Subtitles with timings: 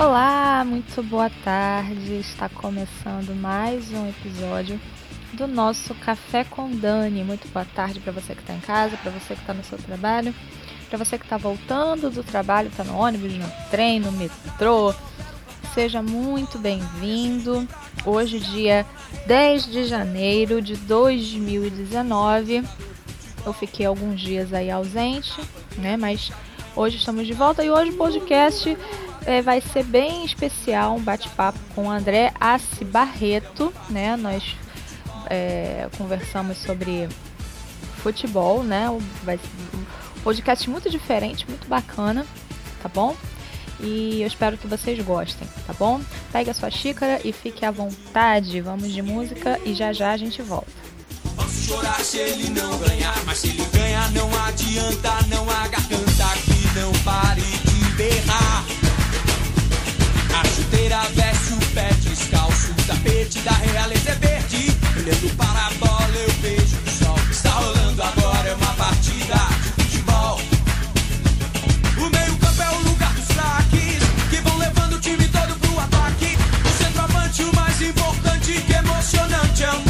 [0.00, 2.20] Olá, muito boa tarde.
[2.20, 4.80] Está começando mais um episódio
[5.32, 7.24] do nosso Café com Dani.
[7.24, 9.76] Muito boa tarde para você que está em casa, para você que está no seu
[9.76, 10.32] trabalho,
[10.88, 14.94] para você que está voltando do trabalho, está no ônibus, no trem, no metrô.
[15.74, 17.66] Seja muito bem-vindo.
[18.06, 18.86] Hoje, dia
[19.26, 22.62] 10 de janeiro de 2019.
[23.44, 25.42] Eu fiquei alguns dias aí ausente,
[25.76, 25.96] né?
[25.96, 26.30] Mas
[26.76, 28.78] hoje estamos de volta e hoje o podcast
[29.26, 34.16] é, vai ser bem especial, um bate-papo com o André Assi Barreto, né?
[34.16, 34.56] Nós
[35.28, 37.08] é, conversamos sobre
[38.02, 38.86] futebol, né?
[39.22, 39.38] Vai
[39.74, 42.26] um podcast muito diferente, muito bacana,
[42.82, 43.16] tá bom?
[43.80, 46.00] E eu espero que vocês gostem, tá bom?
[46.32, 48.60] Pegue a sua xícara e fique à vontade.
[48.60, 50.72] Vamos de música e já já a gente volta.
[51.36, 56.38] Posso chorar se ele não ganhar, mas se ele ganhar não adianta, não há garganta
[56.44, 58.87] que não pare de berrar.
[60.38, 62.70] A chuteira veste o pé descalço.
[62.70, 64.76] O tapete da realeza é verde.
[64.96, 67.18] Olhando para a bola, eu vejo o sol.
[67.28, 70.40] Está rolando agora, é uma partida de futebol.
[71.96, 74.04] O meio-campo é o lugar dos saques.
[74.30, 76.38] Que vão levando o time todo pro ataque.
[76.64, 79.64] O centroavante, o mais importante, que emocionante.
[79.64, 79.87] É uma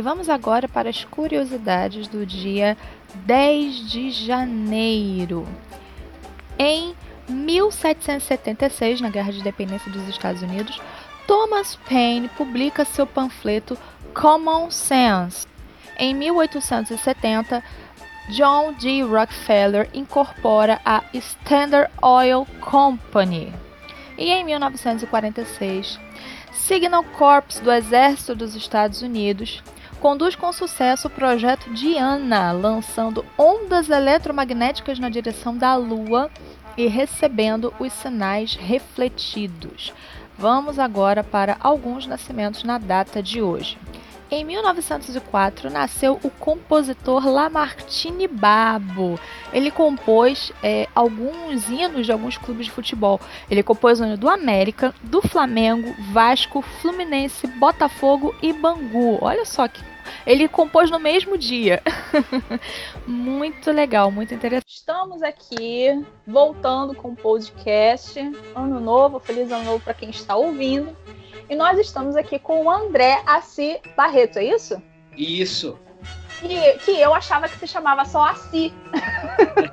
[0.00, 2.74] E vamos agora para as curiosidades do dia
[3.26, 5.46] 10 de janeiro.
[6.58, 6.96] Em
[7.28, 10.80] 1776, na Guerra de Independência dos Estados Unidos,
[11.26, 13.76] Thomas Paine publica seu panfleto
[14.14, 15.46] Common Sense.
[15.98, 17.62] Em 1870,
[18.30, 19.02] John D.
[19.02, 23.52] Rockefeller incorpora a Standard Oil Company.
[24.16, 26.00] E em 1946,
[26.52, 29.62] Signal Corps do Exército dos Estados Unidos
[30.00, 36.30] conduz com sucesso o projeto Diana, lançando ondas eletromagnéticas na direção da Lua
[36.76, 39.92] e recebendo os sinais refletidos.
[40.38, 43.76] Vamos agora para alguns nascimentos na data de hoje.
[44.32, 49.18] Em 1904 nasceu o compositor Lamartine Babo.
[49.52, 53.20] Ele compôs é, alguns hinos de alguns clubes de futebol.
[53.50, 59.18] Ele compôs o hino do América, do Flamengo, Vasco, Fluminense, Botafogo e Bangu.
[59.20, 59.82] Olha só que
[60.26, 61.82] ele compôs no mesmo dia.
[63.06, 64.66] muito legal, muito interessante.
[64.68, 68.18] Estamos aqui voltando com o podcast.
[68.54, 70.96] Ano novo, feliz ano novo para quem está ouvindo.
[71.48, 74.80] E nós estamos aqui com o André Assi Barreto, é isso?
[75.16, 75.78] Isso.
[76.40, 78.72] Que, que eu achava que se chamava só Assi.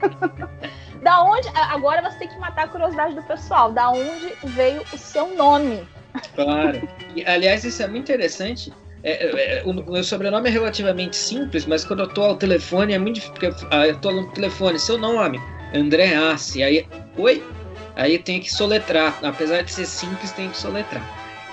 [1.01, 1.47] da onde.
[1.53, 3.71] Agora você tem que matar a curiosidade do pessoal.
[3.71, 5.87] Da onde veio o seu nome?
[6.35, 6.87] Claro.
[7.15, 8.73] E, aliás, isso é muito interessante.
[9.07, 12.99] É, é, o meu sobrenome é relativamente simples, mas quando eu tô ao telefone é
[12.99, 13.33] muito difícil.
[13.33, 15.41] Porque ah, eu tô no telefone, seu nome,
[15.73, 16.61] André Assi.
[16.61, 16.85] Aí,
[17.15, 17.41] oi?
[17.95, 19.17] Aí tenho que soletrar.
[19.23, 21.01] Apesar de ser simples, tem que soletrar.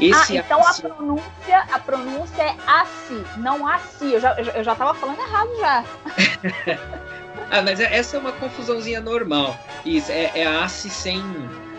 [0.01, 0.85] Esse ah, então Assi...
[0.85, 4.13] a pronúncia, a pronúncia é Assi, não Assi.
[4.15, 5.85] Eu já, eu já tava falando errado já.
[7.53, 9.57] ah, mas essa é uma confusãozinha normal.
[9.87, 11.23] Isso, é, é Assi sem,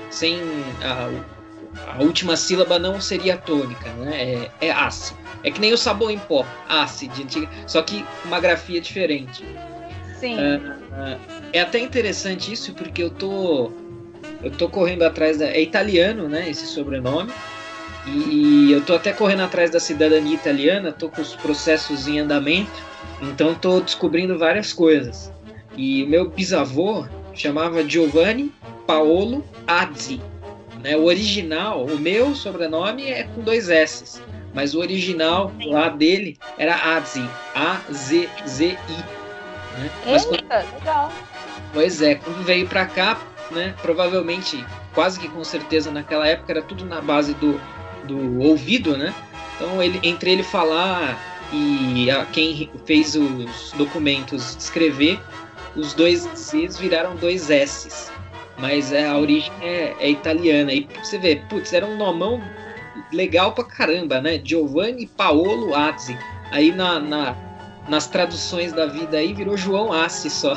[0.10, 0.40] sem
[0.82, 4.50] a, a última sílaba não seria tônica, né?
[4.62, 5.25] É, é Assi.
[5.46, 9.46] É que nem o sabão em pó, antiga, só que uma grafia diferente.
[10.20, 10.38] Sim.
[10.38, 11.20] Uh, uh,
[11.54, 13.72] é até interessante isso porque eu tô
[14.42, 16.50] eu tô correndo atrás da é italiano, né?
[16.50, 17.32] Esse sobrenome.
[18.08, 22.84] E eu tô até correndo atrás da cidadania italiana, tô com os processos em andamento,
[23.22, 25.32] então tô descobrindo várias coisas.
[25.78, 28.52] E meu bisavô chamava Giovanni
[28.88, 30.22] Paolo Azzi.
[30.84, 30.96] Né?
[30.96, 34.22] O original, o meu sobrenome é com dois S,
[34.56, 38.76] mas o original lá dele era Azzi, A-Z-Z-I.
[39.78, 39.92] Né?
[40.08, 40.74] Eita, quando...
[40.80, 41.14] legal.
[41.74, 43.20] Pois é, quando veio para cá,
[43.52, 44.66] né, provavelmente,
[44.96, 47.60] quase que com certeza naquela época era tudo na base do
[48.06, 49.14] do ouvido, né?
[49.56, 51.20] Então, ele, entre ele falar
[51.52, 55.20] e a, quem fez os documentos escrever,
[55.76, 58.12] os dois Cs viraram dois Ss.
[58.58, 60.72] Mas é, a origem é, é italiana.
[60.72, 62.42] E você vê, putz, era um nomão
[63.12, 64.40] legal pra caramba, né?
[64.44, 66.18] Giovanni Paolo Azzi.
[66.52, 67.36] Aí na, na,
[67.88, 70.54] nas traduções da vida aí virou João Assi só.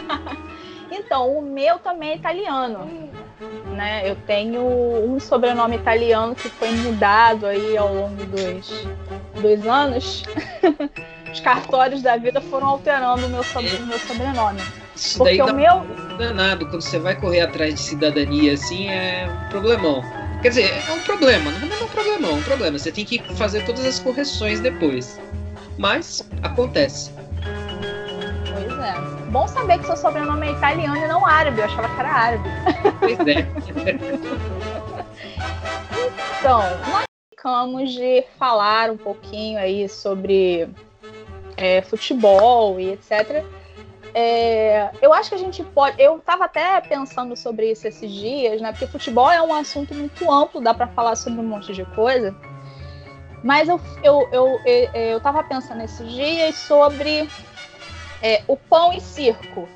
[0.90, 3.10] então, o meu também é italiano
[3.80, 4.02] né?
[4.04, 8.86] Eu tenho um sobrenome italiano que foi mudado aí ao longo dos,
[9.40, 10.22] dos anos.
[11.32, 14.60] Os cartórios da vida foram alterando o meu, sobre, o meu sobrenome.
[15.16, 15.86] Porque o meu,
[16.18, 16.66] danado.
[16.66, 20.02] Quando você vai correr atrás de cidadania, assim, é um problemão.
[20.42, 22.78] Quer dizer, é um problema, não é um problemão, é um problema.
[22.78, 25.20] Você tem que fazer todas as correções depois.
[25.76, 27.12] Mas acontece.
[28.50, 28.94] Pois é.
[29.30, 31.60] Bom saber que seu sobrenome é italiano e não árabe.
[31.60, 32.48] Eu achava que era árabe.
[32.98, 33.46] Pois é.
[36.40, 40.70] então, nós ficamos de falar um pouquinho aí sobre
[41.56, 43.44] é, futebol e etc.
[44.14, 46.00] É, eu acho que a gente pode.
[46.00, 48.72] Eu estava até pensando sobre isso esses dias, né?
[48.72, 52.34] Porque futebol é um assunto muito amplo, dá para falar sobre um monte de coisa.
[53.42, 57.28] Mas eu, eu, eu, eu, eu tava pensando esses dias sobre
[58.22, 59.68] é, o pão e circo.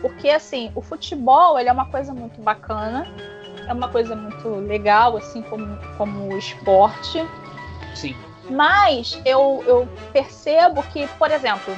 [0.00, 3.06] Porque, assim, o futebol ele é uma coisa muito bacana,
[3.66, 7.26] é uma coisa muito legal, assim como, como o esporte.
[7.94, 8.14] Sim.
[8.48, 11.76] Mas eu, eu percebo que, por exemplo,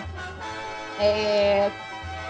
[0.99, 1.71] é,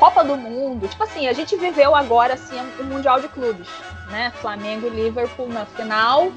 [0.01, 3.69] Copa do Mundo, tipo assim, a gente viveu agora assim o Mundial de Clubes,
[4.09, 4.33] né?
[4.41, 6.33] Flamengo e Liverpool na final.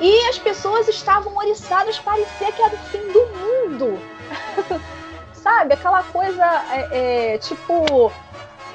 [0.00, 3.98] E as pessoas estavam oriçadas, parecia que era o fim do mundo.
[5.34, 5.74] Sabe?
[5.74, 8.12] Aquela coisa, é, é, tipo,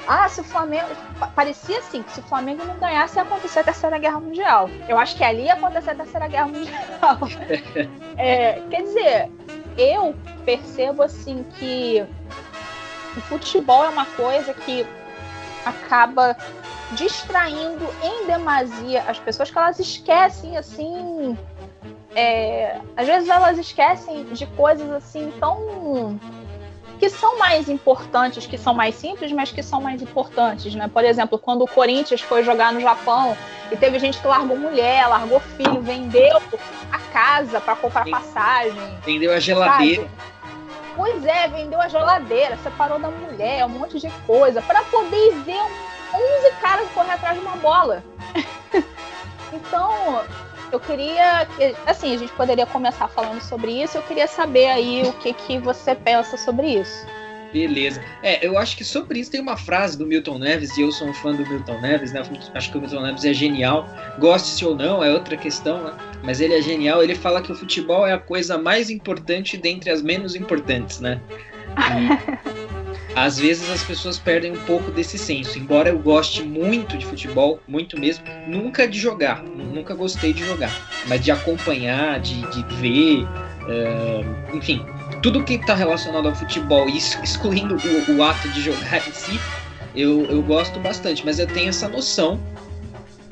[0.06, 0.88] ah, se o Flamengo.
[1.34, 4.68] Parecia assim, que se o Flamengo não ganhasse, ia acontecer a Terceira Guerra Mundial.
[4.88, 7.18] Eu acho que ali ia acontecer a Terceira Guerra Mundial.
[8.18, 9.30] é, quer dizer,
[9.78, 12.04] eu percebo assim que
[13.16, 14.86] o futebol é uma coisa que
[15.64, 16.36] acaba
[16.92, 21.36] distraindo em demasia as pessoas que elas esquecem assim
[22.14, 26.18] é, às vezes elas esquecem de coisas assim tão
[26.98, 30.86] que são mais importantes, que são mais simples, mas que são mais importantes, né?
[30.92, 33.34] Por exemplo, quando o Corinthians foi jogar no Japão
[33.72, 36.36] e teve gente que largou mulher, largou filho, vendeu
[36.92, 40.02] a casa para comprar passagem, vendeu a geladeira.
[40.02, 40.30] Sabe?
[40.96, 45.60] Pois é, vendeu a geladeira, separou da mulher, um monte de coisa, para poder ver
[46.14, 48.02] 11 caras correr atrás de uma bola.
[49.52, 50.22] então,
[50.72, 51.46] eu queria,
[51.86, 53.98] assim, a gente poderia começar falando sobre isso.
[53.98, 57.06] Eu queria saber aí o que, que você pensa sobre isso.
[57.52, 58.02] Beleza.
[58.22, 61.08] É, eu acho que sobre isso tem uma frase do Milton Neves, e eu sou
[61.08, 62.22] um fã do Milton Neves, né?
[62.54, 63.88] Acho que o Milton Neves é genial.
[64.18, 65.92] Goste-se ou não, é outra questão, né?
[66.22, 67.02] Mas ele é genial.
[67.02, 71.20] Ele fala que o futebol é a coisa mais importante dentre as menos importantes, né?
[71.76, 72.60] E
[73.16, 75.58] às vezes as pessoas perdem um pouco desse senso.
[75.58, 80.70] Embora eu goste muito de futebol, muito mesmo, nunca de jogar, nunca gostei de jogar,
[81.06, 84.84] mas de acompanhar, de, de ver, uh, enfim,
[85.22, 89.38] tudo que está relacionado ao futebol, excluindo o, o, ato de jogar em si,
[89.94, 92.40] eu, eu gosto bastante, mas eu tenho essa noção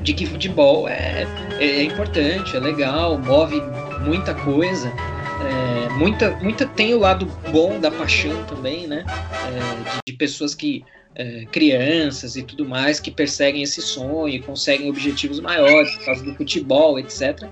[0.01, 1.27] de que futebol é,
[1.59, 3.61] é, é importante, é legal, move
[4.05, 4.93] muita coisa.
[5.41, 9.05] É, muita, muita tem o lado bom da paixão também, né?
[9.07, 14.91] É, de, de, pessoas que é, crianças e tudo mais que perseguem esse sonho conseguem
[14.91, 17.49] objetivos maiores por causa do futebol, etc.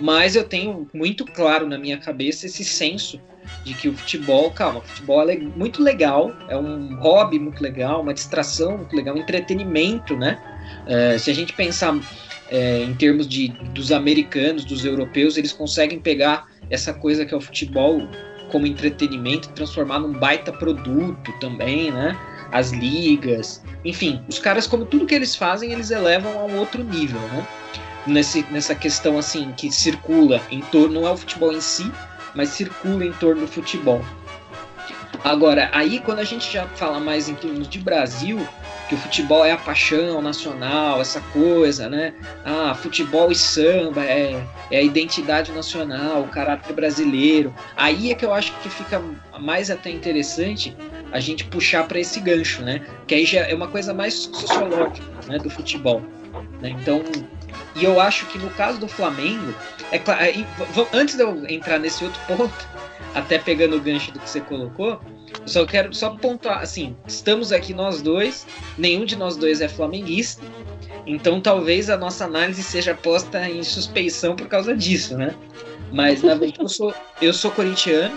[0.00, 3.20] Mas eu tenho muito claro na minha cabeça esse senso
[3.64, 8.00] de que o futebol, calma, o futebol é muito legal, é um hobby muito legal,
[8.02, 10.38] uma distração muito legal, um entretenimento, né?
[10.86, 11.98] É, se a gente pensar
[12.50, 17.36] é, em termos de, dos americanos, dos europeus, eles conseguem pegar essa coisa que é
[17.36, 18.08] o futebol
[18.50, 22.16] como entretenimento e transformar num baita produto também, né?
[22.52, 26.82] As ligas, enfim, os caras, como tudo que eles fazem, eles elevam a um outro
[26.84, 27.46] nível, né?
[28.06, 31.90] Nesse, nessa questão assim que circula em torno, não é o futebol em si,
[32.36, 34.00] mas circula em torno do futebol.
[35.24, 38.46] Agora, aí quando a gente já fala mais em termos de Brasil,
[38.88, 42.14] que o futebol é a paixão nacional, essa coisa, né?
[42.44, 44.40] Ah, futebol e samba é,
[44.70, 47.52] é a identidade nacional, o caráter brasileiro.
[47.76, 49.02] Aí é que eu acho que fica
[49.40, 50.76] mais até interessante
[51.10, 52.86] a gente puxar para esse gancho, né?
[53.06, 56.02] Que aí já é uma coisa mais sociológica, né, do futebol.
[56.60, 56.70] Né?
[56.80, 57.02] Então,
[57.74, 59.54] e eu acho que no caso do Flamengo,
[59.92, 60.20] é claro,
[60.92, 62.68] antes de eu entrar nesse outro ponto,
[63.14, 65.00] até pegando o gancho do que você colocou,
[65.40, 69.68] eu só quero só pontuar, assim, estamos aqui nós dois, nenhum de nós dois é
[69.68, 70.42] flamenguista,
[71.06, 75.34] então talvez a nossa análise seja posta em suspeição por causa disso, né?
[75.92, 78.16] Mas na verdade eu sou, eu sou corintiano.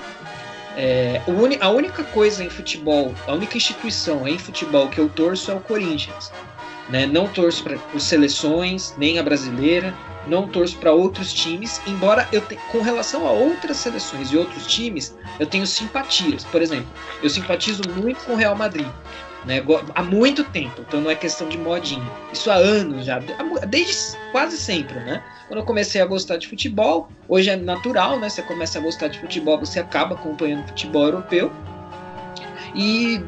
[0.76, 1.22] É,
[1.60, 5.60] a única coisa em futebol, a única instituição em futebol que eu torço é o
[5.60, 6.32] Corinthians.
[6.90, 7.06] Né?
[7.06, 9.94] Não torço para seleções, nem a brasileira,
[10.30, 14.68] não torço para outros times, embora eu te, com relação a outras seleções e outros
[14.68, 16.44] times, eu tenho simpatias.
[16.46, 16.88] Por exemplo,
[17.22, 18.88] eu simpatizo muito com o Real Madrid.
[19.46, 19.64] Né,
[19.96, 22.06] há muito tempo, então não é questão de modinha.
[22.32, 23.20] Isso há anos já,
[23.70, 25.24] desde quase sempre, né?
[25.48, 28.28] Quando eu comecei a gostar de futebol, hoje é natural, né?
[28.28, 31.54] Você começa a gostar de futebol, você acaba acompanhando futebol europeu.
[32.76, 33.22] E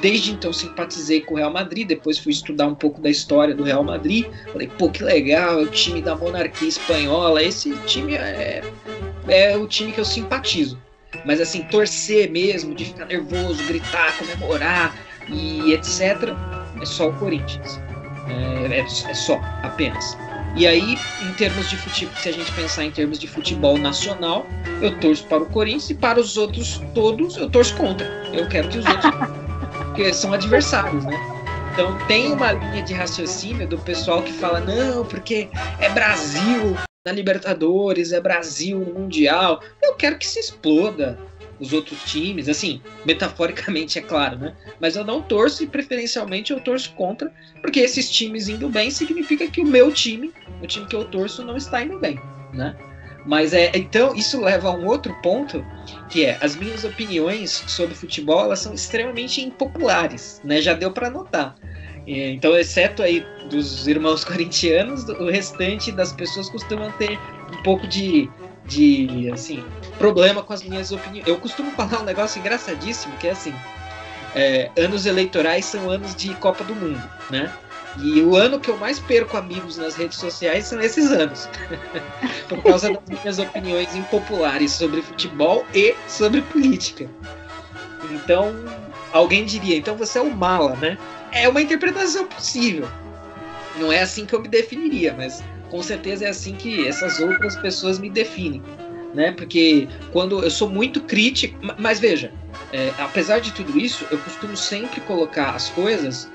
[0.00, 3.62] desde então simpatizei com o Real Madrid, depois fui estudar um pouco da história do
[3.62, 4.26] Real Madrid.
[4.52, 7.42] Falei, pô, que legal, é o time da monarquia espanhola.
[7.42, 8.62] Esse time é,
[9.28, 10.78] é o time que eu simpatizo.
[11.24, 14.96] Mas assim, torcer mesmo, de ficar nervoso, gritar, comemorar
[15.28, 16.34] e etc.,
[16.80, 17.80] é só o Corinthians.
[18.28, 20.16] É, é, é só, apenas.
[20.56, 24.46] E aí, em termos de futebol, se a gente pensar em termos de futebol nacional,
[24.82, 28.06] eu torço para o Corinthians e para os outros todos eu torço contra.
[28.32, 29.10] Eu quero que os outros.
[30.00, 31.18] porque são adversários, né?
[31.72, 36.76] Então tem uma linha de raciocínio do pessoal que fala, não, porque é Brasil
[37.06, 39.60] na Libertadores, é Brasil no Mundial.
[39.82, 41.18] Eu quero que se exploda
[41.60, 44.54] os outros times, assim, metaforicamente é claro, né?
[44.80, 49.46] Mas eu não torço e preferencialmente eu torço contra, porque esses times indo bem significa
[49.46, 52.18] que o meu time, o time que eu torço, não está indo bem,
[52.54, 52.74] né?
[53.26, 55.64] Mas é, então isso leva a um outro ponto,
[56.08, 60.62] que é as minhas opiniões sobre futebol, elas são extremamente impopulares, né?
[60.62, 61.54] Já deu para notar.
[62.06, 67.18] Então, exceto aí dos irmãos corintianos, o restante das pessoas costumam ter
[67.52, 68.28] um pouco de
[68.70, 69.64] de assim
[69.98, 71.26] problema com as minhas opiniões.
[71.26, 73.52] Eu costumo falar um negócio engraçadíssimo que é assim:
[74.34, 77.52] é, anos eleitorais são anos de Copa do Mundo, né?
[77.98, 81.48] E o ano que eu mais perco amigos nas redes sociais são esses anos,
[82.48, 87.10] por causa das minhas opiniões impopulares sobre futebol e sobre política.
[88.12, 88.54] Então,
[89.12, 90.96] alguém diria: então você é o mala, né?
[91.32, 92.88] É uma interpretação possível.
[93.76, 97.56] Não é assim que eu me definiria, mas com certeza é assim que essas outras
[97.56, 98.62] pessoas me definem,
[99.14, 99.32] né?
[99.32, 102.32] Porque quando eu sou muito crítico, mas veja,
[102.72, 106.30] é, apesar de tudo isso, eu costumo sempre colocar as coisas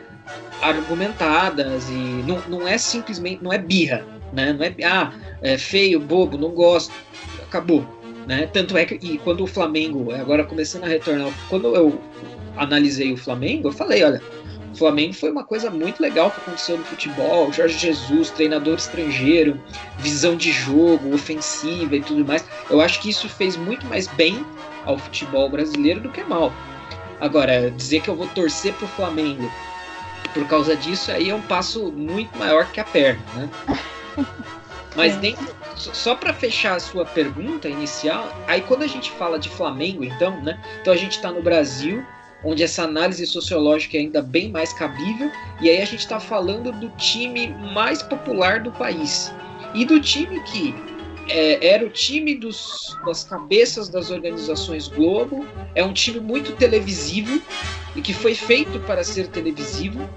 [0.62, 4.54] argumentadas e não, não é simplesmente, não é birra, né?
[4.54, 6.94] Não é ah, é feio, bobo, não gosto,
[7.44, 7.86] acabou,
[8.26, 8.48] né?
[8.52, 12.02] Tanto é que e quando o Flamengo, agora começando a retornar, quando eu
[12.58, 14.22] analisei o Flamengo, eu falei, olha,
[14.76, 17.52] Flamengo foi uma coisa muito legal que aconteceu no futebol.
[17.52, 19.60] Jorge Jesus, treinador estrangeiro,
[19.98, 22.46] visão de jogo, ofensiva e tudo mais.
[22.70, 24.46] Eu acho que isso fez muito mais bem
[24.86, 26.52] ao futebol brasileiro do que mal.
[27.20, 29.50] Agora, dizer que eu vou torcer pro Flamengo
[30.36, 33.50] por causa disso aí é um passo muito maior que a perna, né?
[34.94, 39.50] Mas dentro, só para fechar a sua pergunta inicial, aí quando a gente fala de
[39.50, 40.60] Flamengo, então, né?
[40.82, 42.06] Então a gente está no Brasil,
[42.46, 46.72] onde essa análise sociológica é ainda bem mais cabível, e aí a gente está falando
[46.72, 49.34] do time mais popular do país
[49.74, 50.74] e do time que
[51.28, 57.42] é, era o time dos, das cabeças das organizações Globo, é um time muito televisivo
[57.96, 60.08] e que foi feito para ser televisivo.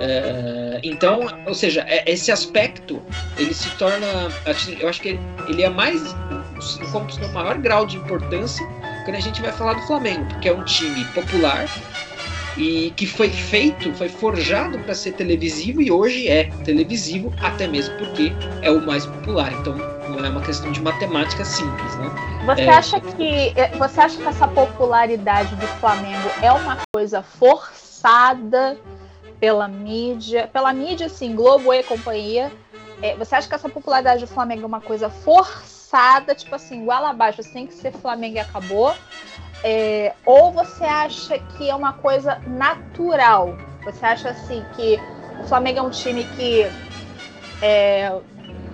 [0.00, 3.00] É, então, ou seja, é, esse aspecto
[3.36, 4.06] ele se torna,
[4.46, 5.18] assim, eu acho que
[5.48, 6.00] ele é mais,
[6.90, 8.66] como o maior grau de importância
[9.04, 11.66] quando a gente vai falar do Flamengo, porque é um time popular
[12.56, 17.96] e que foi feito, foi forjado para ser televisivo e hoje é televisivo, até mesmo
[17.96, 19.52] porque é o mais popular.
[19.52, 19.74] Então
[20.08, 22.10] não é uma questão de matemática simples, né?
[22.46, 22.70] Você é...
[22.70, 28.78] acha que é, você acha que essa popularidade do Flamengo é uma coisa forçada
[29.40, 32.52] pela mídia, pela mídia, assim, Globo e companhia?
[33.00, 35.71] É, você acha que essa popularidade do Flamengo é uma coisa forçada?
[35.92, 38.94] Forçada, tipo assim, igual abaixo, tem que ser Flamengo e acabou?
[39.62, 43.54] É, ou você acha que é uma coisa natural?
[43.84, 44.98] Você acha assim que
[45.38, 46.62] o Flamengo é um time que
[47.60, 48.10] é,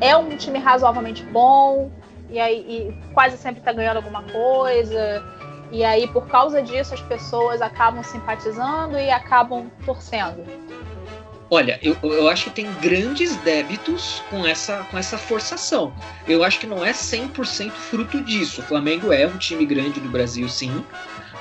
[0.01, 1.91] é um time razoavelmente bom
[2.31, 5.23] e aí e quase sempre está ganhando alguma coisa
[5.73, 10.45] e aí por causa disso as pessoas acabam simpatizando e acabam torcendo?
[11.51, 15.95] Olha, eu, eu acho que tem grandes débitos com essa, com essa forçação.
[16.27, 18.61] Eu acho que não é 100% fruto disso.
[18.61, 20.85] O Flamengo é um time grande do Brasil, sim,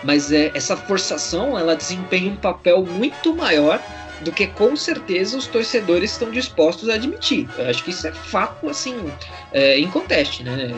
[0.04, 3.82] mas é, essa forçação ela desempenha um papel muito maior
[4.22, 7.48] do que com certeza os torcedores estão dispostos a admitir.
[7.58, 9.12] Eu acho que isso é fato assim
[9.52, 10.74] é, inconteste, né?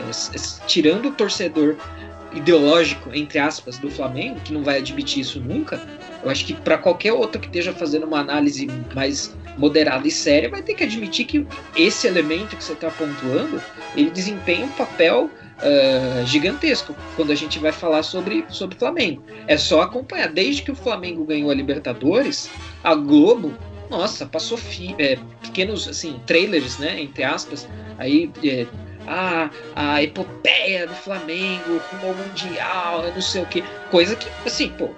[0.66, 1.76] Tirando o torcedor
[2.32, 5.80] ideológico entre aspas do Flamengo, que não vai admitir isso nunca,
[6.22, 10.48] eu acho que para qualquer outro que esteja fazendo uma análise mais moderada e séria,
[10.48, 11.46] vai ter que admitir que
[11.76, 13.60] esse elemento que você está pontuando,
[13.96, 19.22] ele desempenha um papel uh, gigantesco quando a gente vai falar sobre sobre Flamengo.
[19.46, 20.28] É só acompanhar.
[20.28, 22.50] Desde que o Flamengo ganhou a Libertadores,
[22.82, 23.52] a Globo
[23.90, 24.56] nossa, passou
[24.98, 28.64] é, pequenos assim trailers, né, entre aspas, aí é,
[29.10, 33.64] a, a epopeia do Flamengo rumo ao Mundial, não sei o que.
[33.90, 34.90] Coisa que, assim, pô,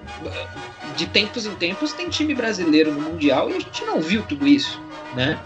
[0.97, 4.47] de tempos em tempos tem time brasileiro no Mundial e a gente não viu tudo
[4.47, 4.79] isso,
[5.15, 5.39] né?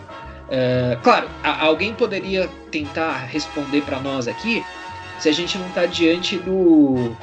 [0.50, 4.64] É, claro, a, alguém poderia tentar responder para nós aqui
[5.18, 7.16] se a gente não está diante do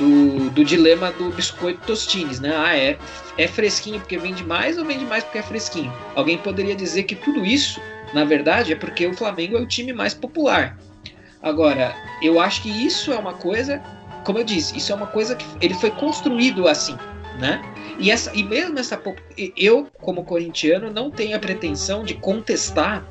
[0.00, 2.54] do, do dilema do biscoito Tostines, né?
[2.56, 2.98] Ah, é,
[3.36, 5.92] é fresquinho porque vende mais ou vende mais porque é fresquinho?
[6.14, 7.80] Alguém poderia dizer que tudo isso,
[8.12, 10.78] na verdade, é porque o Flamengo é o time mais popular.
[11.42, 13.82] Agora, eu acho que isso é uma coisa,
[14.24, 16.96] como eu disse, isso é uma coisa que ele foi construído assim,
[17.38, 17.62] né?
[17.98, 19.00] E, essa, e mesmo essa.
[19.56, 23.06] Eu, como corintiano, não tenho a pretensão de contestar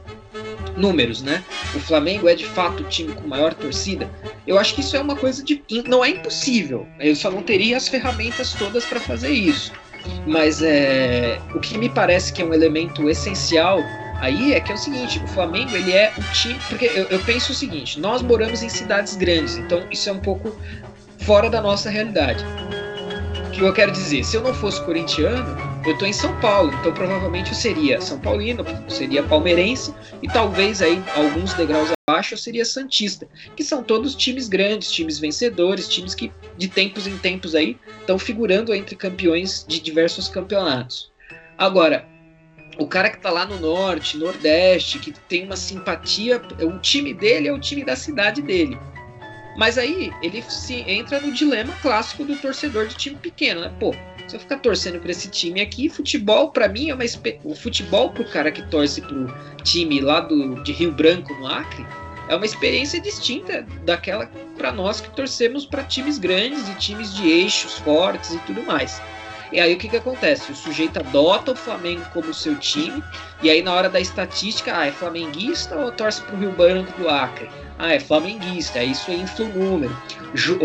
[0.75, 1.43] números, né?
[1.75, 4.09] O Flamengo é de fato o time com maior torcida.
[4.47, 5.63] Eu acho que isso é uma coisa de.
[5.87, 6.87] Não é impossível.
[6.99, 9.71] Eu só não teria as ferramentas todas para fazer isso.
[10.25, 13.79] Mas é, o que me parece que é um elemento essencial
[14.19, 16.59] aí é que é o seguinte: o Flamengo ele é um time.
[16.67, 20.19] Porque eu, eu penso o seguinte: nós moramos em cidades grandes, então isso é um
[20.19, 20.55] pouco
[21.19, 22.43] fora da nossa realidade
[23.59, 24.23] que eu quero dizer?
[24.23, 25.45] Se eu não fosse corintiano,
[25.85, 30.81] eu tô em São Paulo, então provavelmente eu seria São Paulino, seria palmeirense e talvez
[30.81, 36.15] aí alguns degraus abaixo eu seria santista, que são todos times grandes, times vencedores, times
[36.15, 41.11] que de tempos em tempos aí estão figurando entre campeões de diversos campeonatos.
[41.57, 42.07] Agora,
[42.79, 47.47] o cara que tá lá no norte, nordeste, que tem uma simpatia, o time dele
[47.47, 48.79] é o time da cidade dele.
[49.57, 53.73] Mas aí ele se entra no dilema clássico do torcedor de time pequeno, né?
[53.79, 53.93] Pô,
[54.25, 57.03] se eu ficar torcendo para esse time aqui, futebol para mim é uma
[57.43, 59.27] o futebol pro cara que torce pro
[59.63, 61.85] time lá do de Rio Branco no Acre
[62.29, 67.27] é uma experiência distinta daquela para nós que torcemos para times grandes e times de
[67.27, 69.01] eixos fortes e tudo mais.
[69.51, 70.51] E aí o que, que acontece?
[70.51, 73.03] O sujeito adota o Flamengo como seu time,
[73.41, 77.09] e aí na hora da estatística, ah, é flamenguista ou torce pro Rio Branco do
[77.09, 77.49] Acre?
[77.79, 79.97] ah, é flamenguista, isso infla o número.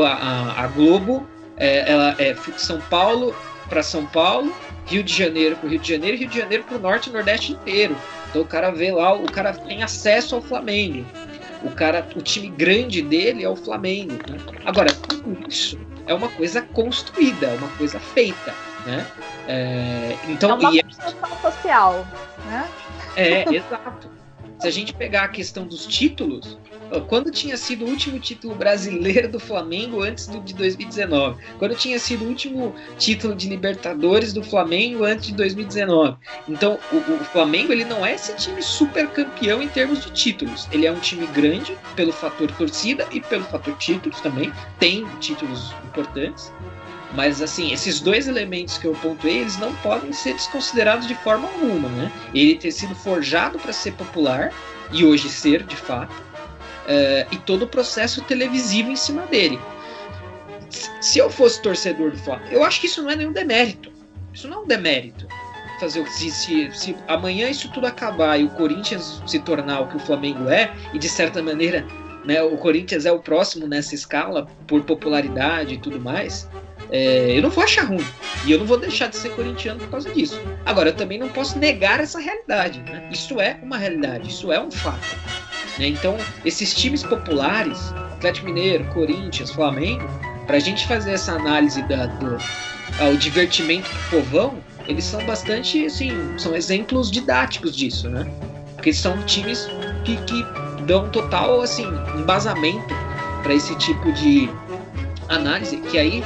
[0.05, 1.27] A, a, a Globo,
[1.57, 3.35] é, ela é São Paulo
[3.69, 4.53] para São Paulo,
[4.87, 7.53] Rio de Janeiro para Rio de Janeiro, Rio de Janeiro para o Norte e Nordeste
[7.53, 7.97] inteiro.
[8.29, 11.07] Então o cara vê lá, o cara tem acesso ao Flamengo.
[11.63, 14.15] O cara, o time grande dele é o Flamengo.
[14.29, 14.39] Né?
[14.65, 18.53] Agora, tudo isso é uma coisa construída, é uma coisa feita,
[18.87, 19.07] né?
[19.49, 22.07] É, então, é uma e construção social,
[22.47, 22.69] né?
[23.17, 24.09] É, exato.
[24.59, 26.59] Se a gente pegar a questão dos títulos,
[27.09, 31.43] quando tinha sido o último título brasileiro do Flamengo antes do, de 2019?
[31.59, 36.17] Quando tinha sido o último título de Libertadores do Flamengo antes de 2019?
[36.49, 40.69] Então, o, o Flamengo ele não é esse time super campeão em termos de títulos.
[40.71, 44.53] Ele é um time grande pelo fator torcida e pelo fator títulos também.
[44.79, 46.53] Tem títulos importantes.
[47.15, 51.49] Mas assim, esses dois elementos que eu pontuei, eles não podem ser desconsiderados de forma
[51.49, 52.13] alguma, né?
[52.35, 54.53] Ele ter sido forjado para ser popular
[54.93, 59.59] e hoje ser de fato, uh, e todo o processo televisivo em cima dele.
[61.01, 63.93] Se eu fosse torcedor do Flamengo, eu acho que isso não é nenhum demérito.
[64.33, 65.29] Isso não é um demérito.
[65.79, 69.97] Fazer se, se, se amanhã isso tudo acabar e o Corinthians se tornar o que
[69.97, 71.87] o Flamengo é, e de certa maneira
[72.25, 76.49] né, o Corinthians é o próximo nessa escala por popularidade e tudo mais,
[76.91, 78.05] é, eu não vou achar ruim.
[78.45, 80.41] E eu não vou deixar de ser corintiano por causa disso.
[80.65, 82.81] Agora, eu também não posso negar essa realidade.
[82.81, 83.09] Né?
[83.11, 85.17] Isso é uma realidade, isso é um fato.
[85.79, 85.89] Né?
[85.89, 90.09] Então, esses times populares, Atlético Mineiro, Corinthians, Flamengo,
[90.47, 92.39] para a gente fazer essa análise da, do
[93.19, 98.31] divertimento do povão, eles são bastante, assim, são exemplos didáticos disso, né?
[98.75, 99.67] Porque são times
[100.05, 100.45] que, que
[100.83, 101.87] dão total, assim,
[102.19, 102.95] embasamento
[103.43, 104.49] para esse tipo de
[105.35, 106.23] análise, que aí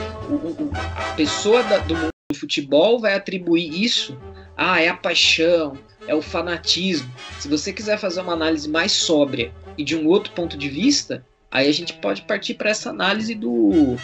[0.74, 4.18] a pessoa da, do mundo do futebol vai atribuir isso,
[4.56, 7.12] ah, é a paixão, é o fanatismo.
[7.38, 11.24] Se você quiser fazer uma análise mais sóbria e de um outro ponto de vista,
[11.50, 13.96] aí a gente pode partir para essa análise do,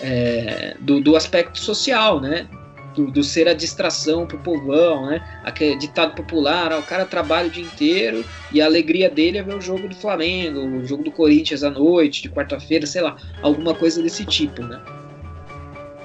[0.00, 2.48] é, do, do, aspecto social, né?
[2.94, 5.20] Do, do ser a distração pro povão, né?
[5.42, 9.42] Aquele ditado popular, ó, o cara trabalha o dia inteiro e a alegria dele é
[9.42, 13.16] ver o jogo do Flamengo, o jogo do Corinthians à noite, de quarta-feira, sei lá,
[13.42, 14.80] alguma coisa desse tipo, né?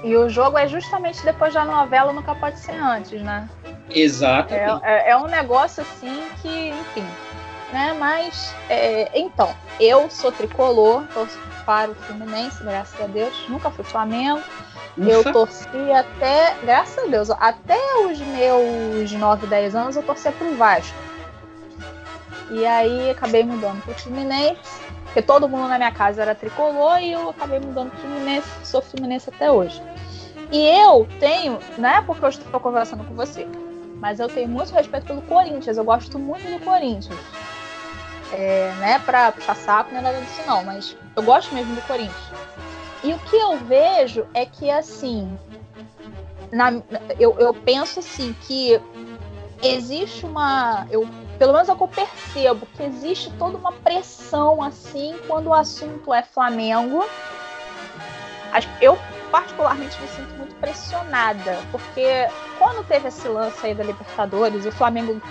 [0.02, 3.48] E o jogo é justamente depois da novela, nunca pode ser antes, né?
[3.90, 4.54] Exato.
[4.54, 7.04] É, é, é, um negócio assim que, enfim.
[7.72, 7.94] Né?
[7.98, 13.32] Mas, é, então, eu sou tricolor, torço para o Fluminense, graças a Deus.
[13.48, 14.40] Nunca fui Flamengo.
[14.96, 15.10] Ufa.
[15.10, 20.46] Eu torci até, graças a Deus, até os meus 9, 10 anos eu torcia para
[20.46, 20.96] o Vasco.
[22.50, 24.60] E aí acabei mudando para o Fluminense,
[25.04, 28.48] porque todo mundo na minha casa era tricolor e eu acabei mudando para o Fluminense,
[28.64, 29.80] sou Fluminense até hoje.
[30.50, 33.46] E eu tenho, não é porque eu estou conversando com você,
[34.00, 35.76] mas eu tenho muito respeito pelo Corinthians.
[35.76, 37.18] Eu gosto muito do Corinthians.
[38.32, 40.64] É, não é pra puxar saco, nem nada disso, não.
[40.64, 42.32] Mas eu gosto mesmo do Corinthians.
[43.02, 45.38] E o que eu vejo é que, assim,
[46.52, 46.82] na,
[47.18, 48.80] eu, eu penso assim que
[49.62, 50.86] existe uma.
[50.90, 51.08] Eu,
[51.38, 55.54] pelo menos é o que eu percebo, que existe toda uma pressão assim quando o
[55.54, 57.04] assunto é Flamengo.
[58.80, 58.98] Eu
[59.30, 65.22] particularmente me sinto muito pressionada, porque quando teve esse lance aí da Libertadores, o Flamengo,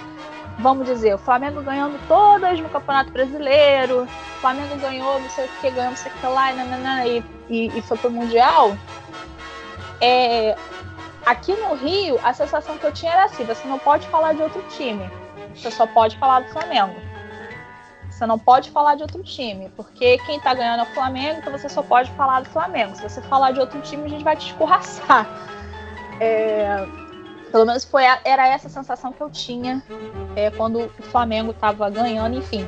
[0.60, 5.50] vamos dizer, o Flamengo ganhando todas no Campeonato Brasileiro, o Flamengo ganhou, não sei o
[5.62, 6.52] que, ganhou, não sei o que lá,
[7.08, 8.76] e, e, e foi pro Mundial.
[10.02, 10.56] É,
[11.26, 14.42] aqui no Rio, a sensação que eu tinha era assim: você não pode falar de
[14.42, 15.10] outro time,
[15.56, 16.96] você só pode falar do Flamengo.
[18.10, 21.54] Você não pode falar de outro time, porque quem tá ganhando é o Flamengo, então
[21.54, 22.94] você só pode falar do Flamengo.
[22.94, 25.26] Se você falar de outro time, a gente vai te escorraçar.
[26.20, 26.86] É,
[27.52, 29.84] pelo menos foi, era essa a sensação que eu tinha
[30.36, 32.68] é, quando o Flamengo estava ganhando, enfim.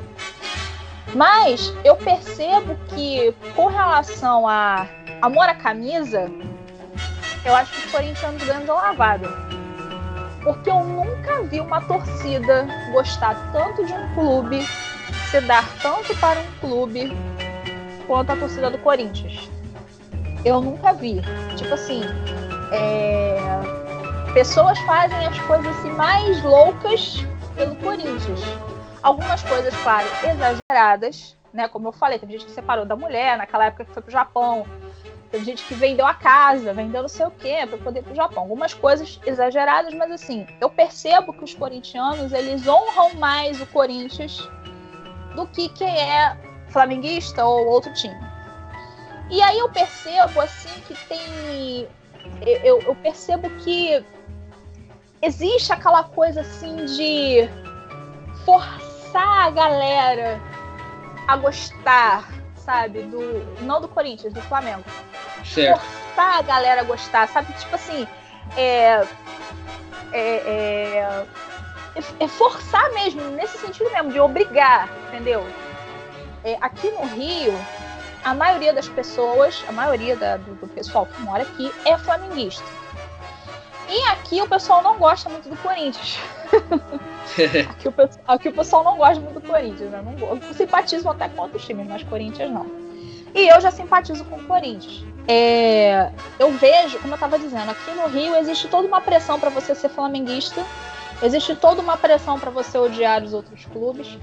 [1.14, 4.88] Mas eu percebo que, com relação a
[5.22, 6.32] amor à camisa,
[7.44, 9.28] eu acho que os corintianos ganham de lavada.
[10.44, 14.66] Porque eu nunca vi uma torcida gostar tanto de um clube
[15.30, 17.12] se dar tanto para um clube
[18.08, 19.50] quanto a torcida do Corinthians.
[20.44, 21.22] Eu nunca vi.
[21.56, 22.02] Tipo assim,
[22.72, 23.81] é...
[24.34, 27.18] pessoas fazem as coisas assim, mais loucas
[27.56, 28.40] pelo Corinthians.
[29.04, 31.68] Algumas coisas, claro, exageradas, né?
[31.68, 34.66] Como eu falei, tem gente que separou da mulher naquela época que foi pro Japão.
[35.32, 38.16] Tem gente que vendeu a casa, vendeu não sei o quê para poder ir pro
[38.16, 38.44] Japão.
[38.44, 44.50] Algumas coisas exageradas, mas assim, eu percebo que os corintianos, eles honram mais o Corinthians
[45.36, 48.32] do que quem é flamenguista ou outro time.
[49.30, 51.88] E aí eu percebo assim que tem.
[52.64, 54.04] Eu, eu percebo que
[55.22, 57.50] existe aquela coisa assim de
[58.46, 60.42] forçar a galera
[61.28, 63.04] a gostar, sabe?
[63.04, 63.22] Do,
[63.62, 64.84] não do Corinthians, do Flamengo.
[65.46, 65.80] Certo.
[65.80, 67.54] Forçar a galera a gostar, sabe?
[67.54, 68.08] Tipo assim.
[68.58, 69.08] É,
[70.14, 71.26] é, é,
[72.20, 75.46] é, forçar mesmo, nesse sentido mesmo, de obrigar, entendeu?
[76.44, 77.54] É, aqui no Rio,
[78.24, 82.66] a maioria das pessoas, a maioria da, do, do, pessoal que mora aqui é flamenguista.
[83.92, 86.18] E aqui o pessoal não gosta muito do Corinthians.
[87.70, 87.94] aqui, o,
[88.28, 90.02] aqui, o, pessoal não gosta muito do Corinthians, né?
[90.02, 92.66] Não, simpatizam até com outros times, mas Corinthians não.
[93.36, 95.04] E eu já simpatizo com o Corinthians.
[95.28, 99.50] É, eu vejo, como eu estava dizendo, aqui no Rio existe toda uma pressão para
[99.50, 100.66] você ser flamenguista
[101.24, 104.18] Existe toda uma pressão para você odiar os outros clubes.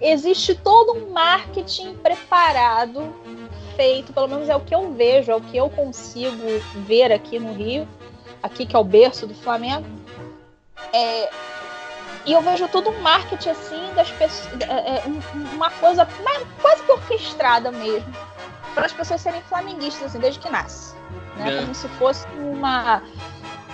[0.00, 3.14] Existe todo um marketing preparado,
[3.76, 6.42] feito, pelo menos é o que eu vejo, é o que eu consigo
[6.86, 7.88] ver aqui no Rio,
[8.44, 9.86] aqui que é o berço do Flamengo.
[10.92, 11.30] É,
[12.26, 15.02] e eu vejo todo um marketing assim das pessoas, é, é
[15.54, 16.06] uma coisa
[16.60, 18.14] quase que orquestrada mesmo,
[18.74, 20.94] para as pessoas serem flamenguistas assim, desde que nasce,
[21.36, 21.54] né?
[21.54, 21.60] É.
[21.62, 23.02] Como se fosse uma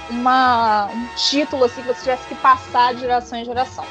[0.08, 3.84] uma, um título assim que você tivesse que passar de geração em geração.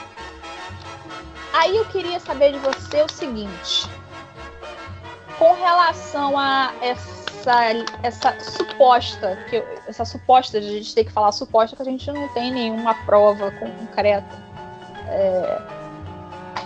[1.53, 3.89] Aí eu queria saber de você o seguinte:
[5.37, 7.18] com relação a essa,
[8.03, 12.27] essa suposta, que essa suposta, a gente tem que falar suposta, que a gente não
[12.29, 14.49] tem nenhuma prova concreta.
[15.07, 15.61] É,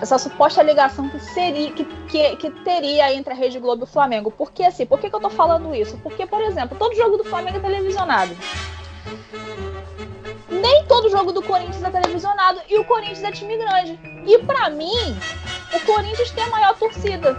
[0.02, 3.88] essa suposta ligação que seria que, que, que, teria entre a Rede Globo e o
[3.88, 4.30] Flamengo.
[4.30, 4.86] Por que assim?
[4.86, 5.98] Por que, que eu tô falando isso?
[6.04, 8.36] Porque, por exemplo, todo jogo do Flamengo é televisionado.
[10.50, 14.00] Nem todo jogo do Corinthians é televisionado e o Corinthians é time grande.
[14.26, 15.18] E para mim,
[15.74, 17.36] o Corinthians tem a maior torcida.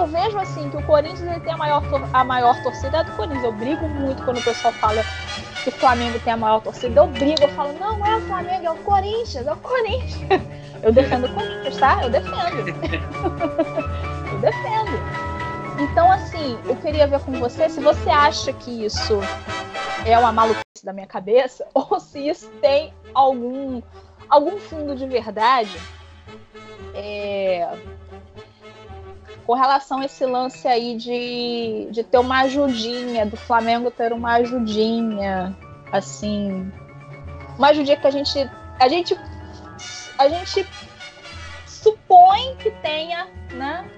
[0.00, 3.12] Eu vejo assim que o Corinthians ele tem a maior, a maior torcida é do
[3.12, 3.44] Corinthians.
[3.44, 5.04] Eu brigo muito quando o pessoal fala
[5.62, 6.98] que o Flamengo tem a maior torcida.
[6.98, 10.42] Eu brigo, eu falo, não é o Flamengo, é o Corinthians, é o Corinthians.
[10.82, 12.02] Eu defendo o Corinthians, tá?
[12.02, 12.68] Eu defendo.
[14.32, 15.82] eu defendo.
[15.82, 19.20] Então, assim, eu queria ver com você se você acha que isso
[20.06, 23.82] é uma maluquice da minha cabeça ou se isso tem algum,
[24.30, 25.78] algum fundo de verdade.
[26.94, 27.68] É,
[29.46, 34.34] com relação a esse lance aí de, de ter uma ajudinha, do Flamengo ter uma
[34.34, 35.56] ajudinha,
[35.92, 36.70] assim.
[37.58, 38.50] Uma ajudinha que a gente.
[38.78, 39.18] A gente.
[40.18, 40.66] A gente
[41.66, 43.88] supõe que tenha, né?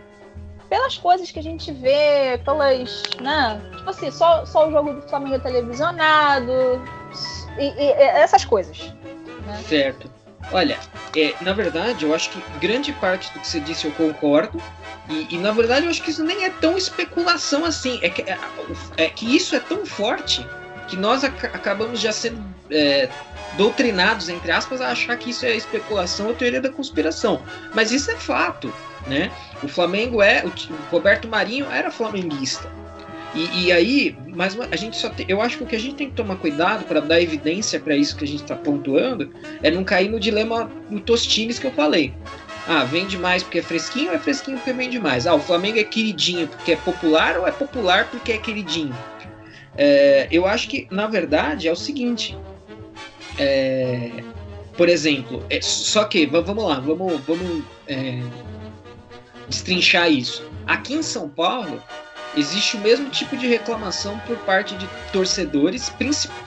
[0.72, 3.02] pelas coisas que a gente vê, pelas.
[3.20, 3.61] Né?
[3.76, 6.81] Tipo assim, só, só o jogo do Flamengo televisionado,
[7.59, 8.90] e, e, essas coisas.
[9.46, 9.62] Né?
[9.68, 10.11] Certo.
[10.50, 10.78] Olha,
[11.16, 14.61] é, na verdade, eu acho que grande parte do que você disse eu concordo.
[15.09, 17.98] E, e na verdade, eu acho que isso nem é tão especulação assim.
[18.02, 18.38] É que, é,
[18.96, 20.46] é que isso é tão forte
[20.88, 23.09] que nós ac acabamos já sendo é,
[23.57, 27.42] doutrinados, entre aspas, a achar que isso é especulação ou teoria da conspiração.
[27.74, 28.72] Mas isso é fato
[29.07, 29.31] né?
[29.62, 30.52] O Flamengo é, o,
[30.90, 32.68] Roberto Marinho era flamenguista.
[33.35, 35.95] E, e aí, mas a gente só tem, eu acho que o que a gente
[35.95, 39.71] tem que tomar cuidado para dar evidência para isso que a gente está pontuando é
[39.71, 42.12] não cair no dilema do Tostines que eu falei.
[42.66, 45.27] Ah, vende mais porque é fresquinho ou é fresquinho porque vende mais?
[45.27, 48.95] Ah, o Flamengo é queridinho porque é popular ou é popular porque é queridinho?
[49.77, 52.37] É, eu acho que, na verdade, é o seguinte.
[53.38, 54.11] É,
[54.77, 58.21] por exemplo, é, só que, vamos lá, vamos, vamos é,
[59.49, 60.49] destrinchar isso.
[60.66, 61.83] Aqui em São Paulo,
[62.37, 65.92] existe o mesmo tipo de reclamação por parte de torcedores,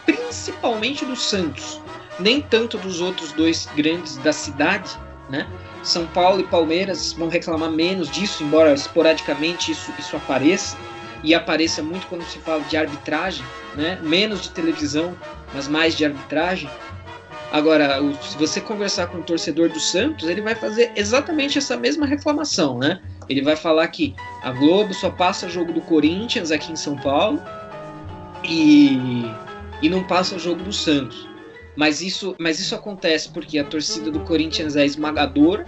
[0.05, 1.81] principalmente do Santos,
[2.19, 4.91] nem tanto dos outros dois grandes da cidade,
[5.29, 5.47] né?
[5.83, 10.75] São Paulo e Palmeiras vão reclamar menos disso, embora esporadicamente isso, isso apareça,
[11.23, 13.43] e apareça muito quando se fala de arbitragem,
[13.75, 13.99] né?
[14.01, 15.15] menos de televisão,
[15.53, 16.69] mas mais de arbitragem.
[17.51, 22.05] Agora, se você conversar com o torcedor do Santos, ele vai fazer exatamente essa mesma
[22.05, 23.01] reclamação, né?
[23.29, 27.41] Ele vai falar que a Globo só passa jogo do Corinthians aqui em São Paulo
[28.43, 29.25] e,
[29.81, 31.27] e não passa jogo do Santos.
[31.75, 35.65] Mas isso, mas isso acontece porque a torcida do Corinthians é esmagadora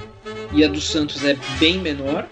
[0.54, 2.28] e a do Santos é bem menor.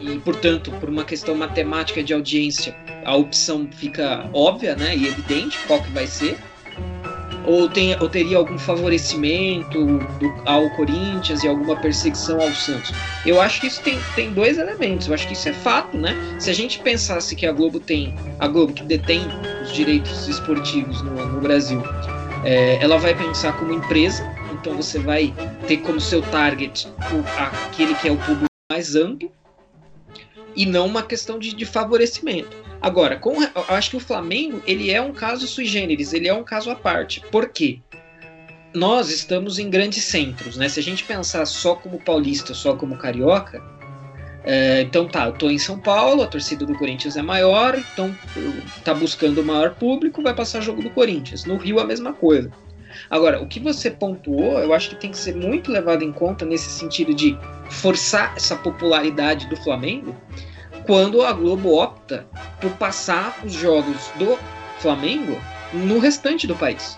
[0.00, 5.58] E, portanto, por uma questão matemática de audiência, a opção fica óbvia né, e evidente
[5.66, 6.38] qual que vai ser
[7.48, 12.92] ou, tem, ou teria algum favorecimento do, ao Corinthians e alguma perseguição ao Santos.
[13.24, 15.08] Eu acho que isso tem, tem dois elementos.
[15.08, 16.14] Eu acho que isso é fato, né?
[16.38, 19.22] Se a gente pensasse que a Globo tem, a Globo que detém
[19.62, 21.82] os direitos esportivos no, no Brasil,
[22.44, 24.30] é, ela vai pensar como empresa.
[24.52, 25.32] Então você vai
[25.66, 29.32] ter como seu target o, aquele que é o público mais amplo
[30.54, 32.67] e não uma questão de, de favorecimento.
[32.80, 33.36] Agora, com,
[33.68, 36.76] acho que o Flamengo ele é um caso sui generis, ele é um caso à
[36.76, 37.20] parte.
[37.32, 37.80] Por quê?
[38.72, 40.68] Nós estamos em grandes centros, né?
[40.68, 43.62] Se a gente pensar só como paulista, só como carioca,
[44.44, 48.16] é, então tá, eu tô em São Paulo, a torcida do Corinthians é maior, então
[48.84, 51.44] tá buscando o maior público, vai passar jogo do Corinthians.
[51.44, 52.50] No Rio a mesma coisa.
[53.10, 56.44] Agora, o que você pontuou, eu acho que tem que ser muito levado em conta
[56.44, 57.38] nesse sentido de
[57.70, 60.16] forçar essa popularidade do Flamengo,
[60.88, 62.26] quando a Globo opta
[62.62, 64.38] por passar os jogos do
[64.78, 65.38] Flamengo
[65.74, 66.96] no restante do país,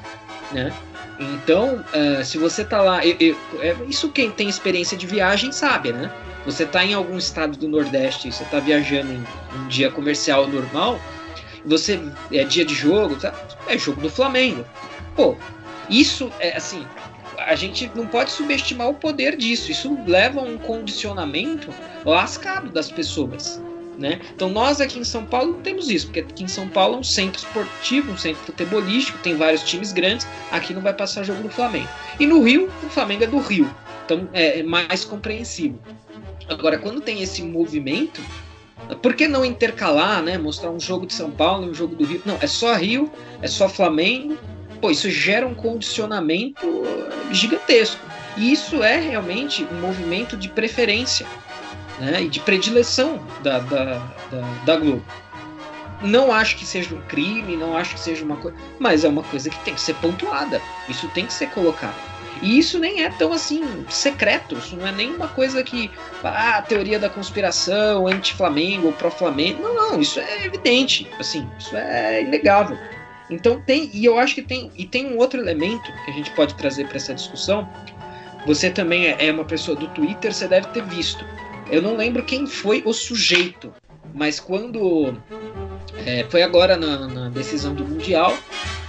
[0.52, 0.72] né?
[1.18, 5.50] Então, uh, se você tá lá, eu, eu, é, isso quem tem experiência de viagem
[5.50, 6.08] sabe, né?
[6.46, 9.24] Você tá em algum estado do Nordeste, você tá viajando em
[9.58, 11.00] um dia comercial normal,
[11.66, 12.00] você
[12.30, 13.34] é dia de jogo, tá?
[13.66, 14.64] é jogo do Flamengo.
[15.16, 15.34] Pô,
[15.88, 16.86] isso é assim,
[17.36, 19.72] a gente não pode subestimar o poder disso.
[19.72, 21.74] Isso leva a um condicionamento
[22.04, 23.60] lascado das pessoas.
[24.00, 24.18] Né?
[24.34, 27.04] Então nós aqui em São Paulo temos isso, porque aqui em São Paulo é um
[27.04, 31.50] centro esportivo, um centro futebolístico, tem vários times grandes, aqui não vai passar jogo do
[31.50, 31.86] Flamengo.
[32.18, 33.70] E no Rio, o Flamengo é do Rio,
[34.06, 35.78] então é, é mais compreensível.
[36.48, 38.22] Agora, quando tem esse movimento,
[39.02, 40.38] por que não intercalar, né?
[40.38, 42.22] Mostrar um jogo de São Paulo e um jogo do Rio?
[42.24, 44.38] Não, é só Rio, é só Flamengo.
[44.80, 46.66] Pô, isso gera um condicionamento
[47.30, 48.00] gigantesco.
[48.36, 51.26] E isso é realmente um movimento de preferência
[52.00, 53.84] né, e de predileção da, da,
[54.30, 55.04] da, da Globo.
[56.02, 58.56] Não acho que seja um crime, não acho que seja uma coisa.
[58.78, 60.60] Mas é uma coisa que tem que ser pontuada.
[60.88, 61.94] Isso tem que ser colocado.
[62.42, 65.90] E isso nem é tão assim secreto, isso não é nenhuma coisa que.
[66.24, 69.62] Ah, teoria da conspiração, anti-Flamengo, pró-Flamengo.
[69.62, 71.06] Não, não, isso é evidente.
[71.18, 72.78] Assim, isso é inegável.
[73.28, 73.90] Então tem.
[73.92, 74.72] E eu acho que tem.
[74.74, 77.68] E tem um outro elemento que a gente pode trazer para essa discussão.
[78.46, 81.22] Você também é, é uma pessoa do Twitter, você deve ter visto.
[81.70, 83.72] Eu não lembro quem foi o sujeito,
[84.12, 85.16] mas quando
[86.04, 88.34] é, foi agora na, na decisão do Mundial,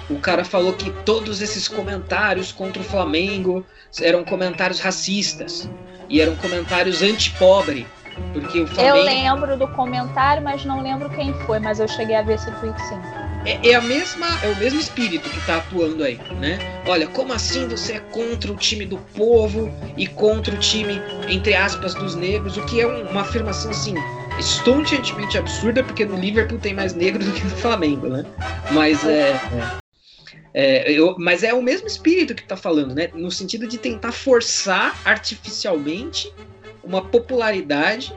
[0.10, 3.66] o cara falou que todos esses comentários contra o Flamengo
[4.02, 5.70] eram comentários racistas
[6.10, 7.88] e eram comentários anti-pobre.
[8.34, 8.98] Porque o Flamengo...
[8.98, 12.52] Eu lembro do comentário, mas não lembro quem foi, mas eu cheguei a ver esse
[12.60, 16.60] tweet sim é, é, a mesma, é o mesmo espírito que está atuando aí, né?
[16.86, 21.54] Olha, como assim você é contra o time do povo e contra o time, entre
[21.56, 22.58] aspas, dos negros?
[22.58, 23.96] O que é um, uma afirmação assim
[24.40, 28.26] estonteantemente absurda, porque no Liverpool tem mais negros do que no Flamengo, né?
[28.72, 29.82] Mas é, é.
[30.54, 33.10] É, eu, mas é o mesmo espírito que está falando, né?
[33.14, 36.32] No sentido de tentar forçar artificialmente
[36.84, 38.14] uma popularidade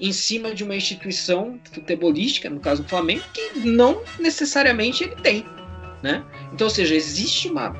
[0.00, 5.44] em cima de uma instituição futebolística, no caso do Flamengo, que não necessariamente ele tem,
[6.02, 6.24] né?
[6.52, 7.74] Então, ou seja, existe uma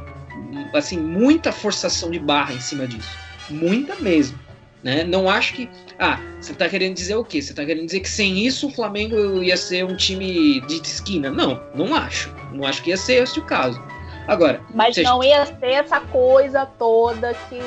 [0.75, 3.09] assim muita forçação de barra em cima disso,
[3.49, 4.39] muita mesmo,
[4.83, 5.03] né?
[5.05, 7.41] Não acho que ah, você está querendo dizer o quê?
[7.41, 11.31] Você está querendo dizer que sem isso o Flamengo ia ser um time de esquina?
[11.31, 12.35] Não, não acho.
[12.53, 13.81] Não acho que ia ser esse o caso.
[14.27, 17.59] Agora, mas seja, não ia ser essa coisa toda que,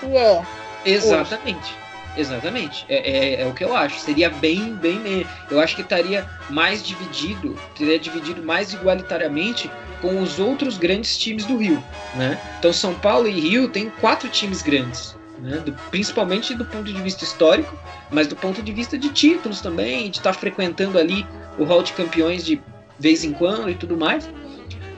[0.00, 0.42] que é.
[0.84, 1.72] Exatamente.
[1.72, 1.81] Hoje.
[2.16, 2.84] Exatamente.
[2.88, 3.98] É, é, é, o que eu acho.
[4.00, 5.26] Seria bem, bem.
[5.50, 9.70] Eu acho que estaria mais dividido, teria dividido mais igualitariamente
[10.00, 11.82] com os outros grandes times do Rio.
[12.14, 12.38] Né?
[12.58, 15.16] Então, São Paulo e Rio tem quatro times grandes.
[15.38, 15.58] Né?
[15.58, 17.76] Do, principalmente do ponto de vista histórico,
[18.10, 21.26] mas do ponto de vista de títulos também, de estar tá frequentando ali
[21.58, 22.60] o hall de campeões de
[22.98, 24.28] vez em quando e tudo mais.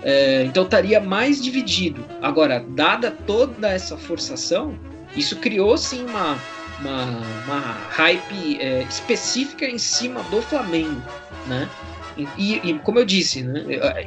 [0.02, 2.04] É, então estaria mais dividido.
[2.20, 4.78] Agora, dada toda essa forçação,
[5.16, 6.38] isso criou sim uma,
[6.80, 7.04] uma,
[7.44, 7.60] uma
[7.90, 11.02] hype é, específica em cima do Flamengo,
[11.46, 11.68] né?
[12.16, 13.62] E, e, como eu disse, né,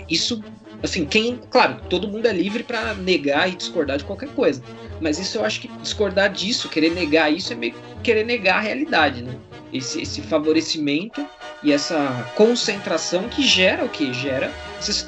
[0.09, 0.41] isso,
[0.81, 4.63] assim, quem, claro, todo mundo é livre para negar e discordar de qualquer coisa,
[5.01, 8.61] mas isso eu acho que discordar disso, querer negar isso é meio querer negar a
[8.61, 9.33] realidade, né?
[9.71, 11.25] Esse, esse favorecimento
[11.61, 14.51] e essa concentração que gera o que gera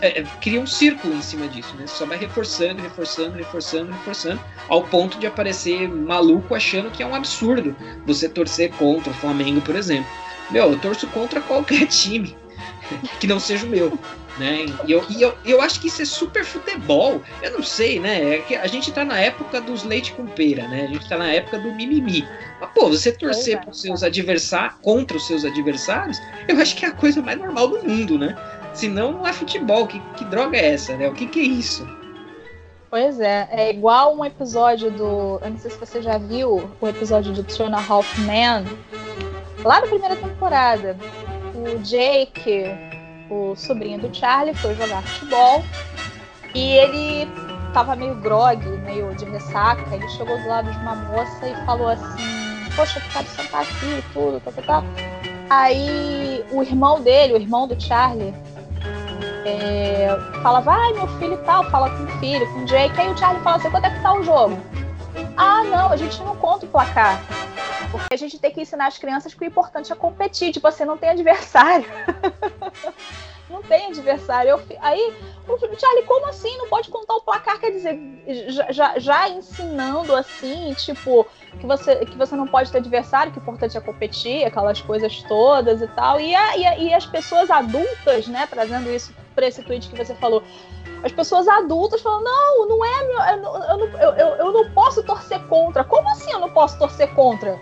[0.01, 1.85] é, é, cria um círculo em cima disso, né?
[1.85, 7.05] Você só vai reforçando, reforçando, reforçando, reforçando, ao ponto de aparecer maluco achando que é
[7.05, 10.09] um absurdo você torcer contra o Flamengo, por exemplo.
[10.49, 12.35] Meu, eu torço contra qualquer time
[13.19, 13.97] que não seja o meu.
[14.39, 14.67] Né?
[14.87, 17.21] E eu, e eu, eu acho que isso é super futebol.
[17.43, 18.35] Eu não sei, né?
[18.35, 20.85] É que a gente tá na época dos leite com pera, né?
[20.85, 22.25] A gente tá na época do mimimi.
[22.61, 26.85] Mas, pô, você torcer é, pros seus adversários, contra os seus adversários, eu acho que
[26.85, 28.33] é a coisa mais normal do mundo, né?
[28.73, 29.85] Senão não é futebol.
[29.85, 31.09] Que, que droga é essa, né?
[31.09, 31.85] O que, que é isso?
[32.89, 35.39] Pois é, é igual um episódio do.
[35.43, 38.65] Eu não sei se você já viu o episódio do Two and a Half Men,
[39.63, 40.97] lá na primeira temporada
[41.53, 42.63] o Jake,
[43.29, 45.63] o sobrinho do Charlie, foi jogar futebol
[46.53, 47.27] e ele
[47.73, 49.83] tava meio grog, meio de ressaca.
[49.93, 53.85] Ele chegou do lado de uma moça e falou assim: Poxa, tu pode sentar aqui
[53.85, 54.83] e tudo, tá, tá, tá.
[55.49, 58.33] Aí o irmão dele, o irmão do Charlie,
[59.45, 60.07] é,
[60.41, 62.99] fala: Vai, meu filho e tal, fala com o filho, com o Jake.
[62.99, 64.57] Aí o Charlie fala assim: Quanto é que tá o jogo?
[65.37, 67.21] Ah, não, a gente não conta o placar.
[67.91, 70.51] Porque a gente tem que ensinar as crianças que o importante é competir.
[70.51, 71.85] Tipo, você não tem adversário.
[73.49, 74.51] não tem adversário.
[74.51, 75.13] Eu, aí,
[75.79, 76.55] Charlie, como assim?
[76.57, 77.59] Não pode contar o placar?
[77.59, 77.99] Quer dizer,
[78.49, 81.25] já, já, já, ensinando assim, tipo,
[81.59, 85.23] que você, que você não pode ter adversário, que o importante é competir, aquelas coisas
[85.23, 86.19] todas e tal.
[86.19, 89.97] E, a, e, a, e as pessoas adultas, né, trazendo isso para esse tweet que
[89.97, 90.43] você falou.
[91.03, 93.19] As pessoas adultas falam, não, não é meu.
[93.21, 95.83] Eu, eu, eu, eu, eu não posso torcer contra.
[95.83, 97.59] Como assim eu não posso torcer contra?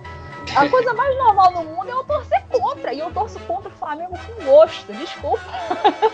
[0.55, 2.93] A coisa mais normal no mundo é eu torcer contra.
[2.93, 4.93] E eu torço contra o Flamengo com gosto.
[4.93, 5.43] Desculpa.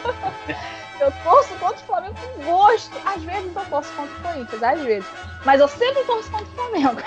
[0.99, 2.91] eu torço contra o Flamengo com gosto.
[3.05, 5.09] Às vezes eu torço contra o Corinthians, às vezes.
[5.45, 7.01] Mas eu sempre torço contra o Flamengo.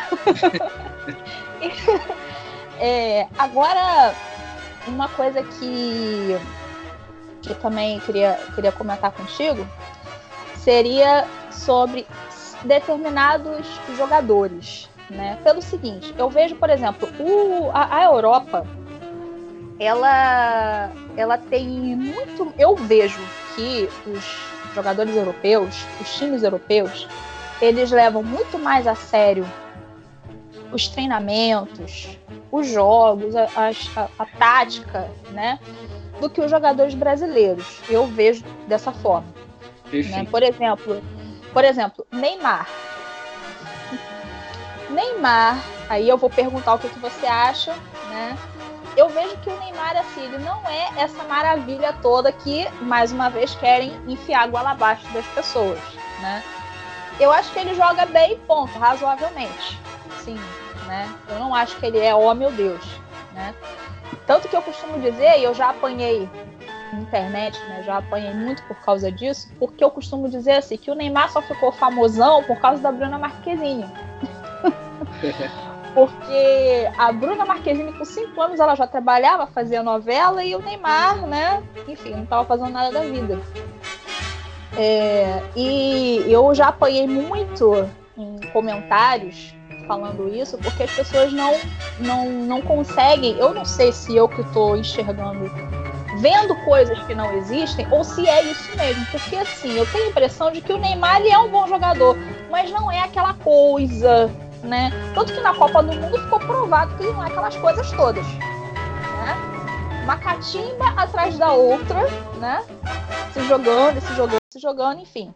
[2.79, 4.15] é, agora,
[4.87, 6.39] uma coisa que,
[7.43, 9.67] que eu também queria, queria comentar contigo
[10.57, 12.07] seria sobre
[12.65, 15.39] determinados jogadores né?
[15.43, 18.67] Pelo seguinte, eu vejo, por exemplo, o, a, a Europa,
[19.79, 22.53] ela, ela tem muito.
[22.59, 23.21] Eu vejo
[23.55, 24.25] que os
[24.75, 27.09] jogadores europeus, os times europeus,
[27.61, 29.47] eles levam muito mais a sério
[30.73, 32.19] os treinamentos,
[32.51, 35.59] os jogos, a, a, a, tática, né?
[36.21, 37.81] Do que os jogadores brasileiros.
[37.89, 39.29] Eu vejo dessa forma.
[39.93, 40.27] Né?
[40.31, 41.03] Por exemplo,
[41.53, 42.69] por exemplo, Neymar.
[44.91, 47.75] Neymar, aí eu vou perguntar o que, que você acha,
[48.09, 48.37] né?
[48.97, 53.29] Eu vejo que o Neymar, assim, ele não é essa maravilha toda que, mais uma
[53.29, 55.79] vez, querem enfiar água abaixo das pessoas,
[56.21, 56.43] né?
[57.19, 59.79] Eu acho que ele joga bem, ponto, razoavelmente.
[60.25, 60.39] Sim,
[60.87, 61.13] né?
[61.29, 62.85] Eu não acho que ele é, oh meu Deus,
[63.33, 63.55] né?
[64.27, 66.29] Tanto que eu costumo dizer, e eu já apanhei
[66.93, 67.83] na internet, né?
[67.83, 71.43] Já apanhei muito por causa disso, porque eu costumo dizer assim, que o Neymar só
[71.43, 73.87] ficou famosão por causa da Bruna Marquezine.
[75.95, 81.27] Porque a Bruna Marquezine, com 5 anos, ela já trabalhava, fazia novela, e o Neymar,
[81.27, 81.63] né?
[81.89, 83.41] Enfim, não estava fazendo nada da vida.
[84.77, 89.55] É, e eu já apanhei muito em comentários
[89.87, 91.55] falando isso, porque as pessoas não,
[91.99, 93.39] não, não conseguem.
[93.39, 95.51] Eu não sei se eu que estou enxergando,
[96.21, 99.07] vendo coisas que não existem, ou se é isso mesmo.
[99.07, 102.19] Porque assim, eu tenho a impressão de que o Neymar é um bom jogador,
[102.51, 104.31] mas não é aquela coisa
[104.67, 104.91] né?
[105.15, 110.03] Tanto que na Copa do Mundo ficou provado que não é aquelas coisas todas, né?
[110.05, 112.03] Uma catimba atrás da outra,
[112.39, 112.65] né?
[113.33, 115.35] Se jogando, se jogando, se jogando, enfim.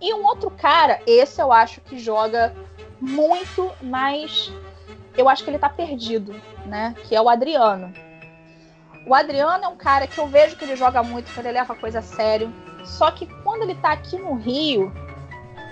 [0.00, 2.54] E um outro cara, esse eu acho que joga
[3.00, 4.52] muito, mas
[5.16, 6.34] eu acho que ele tá perdido,
[6.64, 6.94] né?
[7.08, 7.92] Que é o Adriano.
[9.06, 11.72] O Adriano é um cara que eu vejo que ele joga muito, que ele leva
[11.72, 12.52] a coisa a sério.
[12.84, 14.92] Só que quando ele tá aqui no Rio,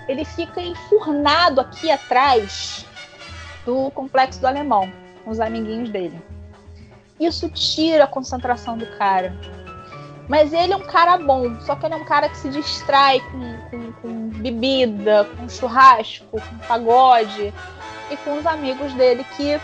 [0.09, 2.87] ele fica enfurnado aqui atrás
[3.65, 4.91] do complexo do alemão,
[5.25, 6.21] com os amiguinhos dele.
[7.19, 9.35] Isso tira a concentração do cara.
[10.29, 13.21] Mas ele é um cara bom, só que ele é um cara que se distrai
[13.21, 17.55] com, com, com bebida, com churrasco, com pagode
[18.11, 19.61] e com os amigos dele que,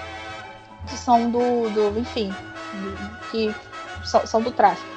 [0.86, 3.55] que são do, do enfim, do, que
[4.05, 4.90] são, são do tráfico.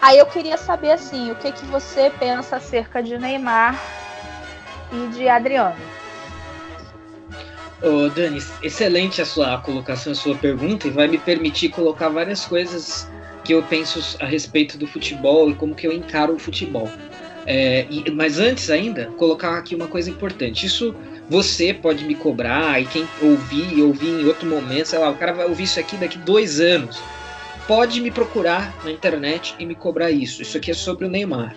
[0.00, 3.74] Aí eu queria saber assim, o que que você pensa acerca de Neymar
[4.92, 5.76] e de Adriano?
[7.82, 12.44] Ô, Dani, excelente a sua colocação, a sua pergunta, e vai me permitir colocar várias
[12.44, 13.08] coisas
[13.44, 16.90] que eu penso a respeito do futebol e como que eu encaro o futebol.
[17.46, 20.66] É, e, mas antes ainda, colocar aqui uma coisa importante.
[20.66, 20.94] Isso
[21.30, 25.32] você pode me cobrar, e quem ouvir, ouvir em outro momento, sei lá, o cara
[25.32, 27.00] vai ouvir isso aqui daqui dois anos
[27.68, 30.40] pode me procurar na internet e me cobrar isso.
[30.40, 31.54] Isso aqui é sobre o Neymar.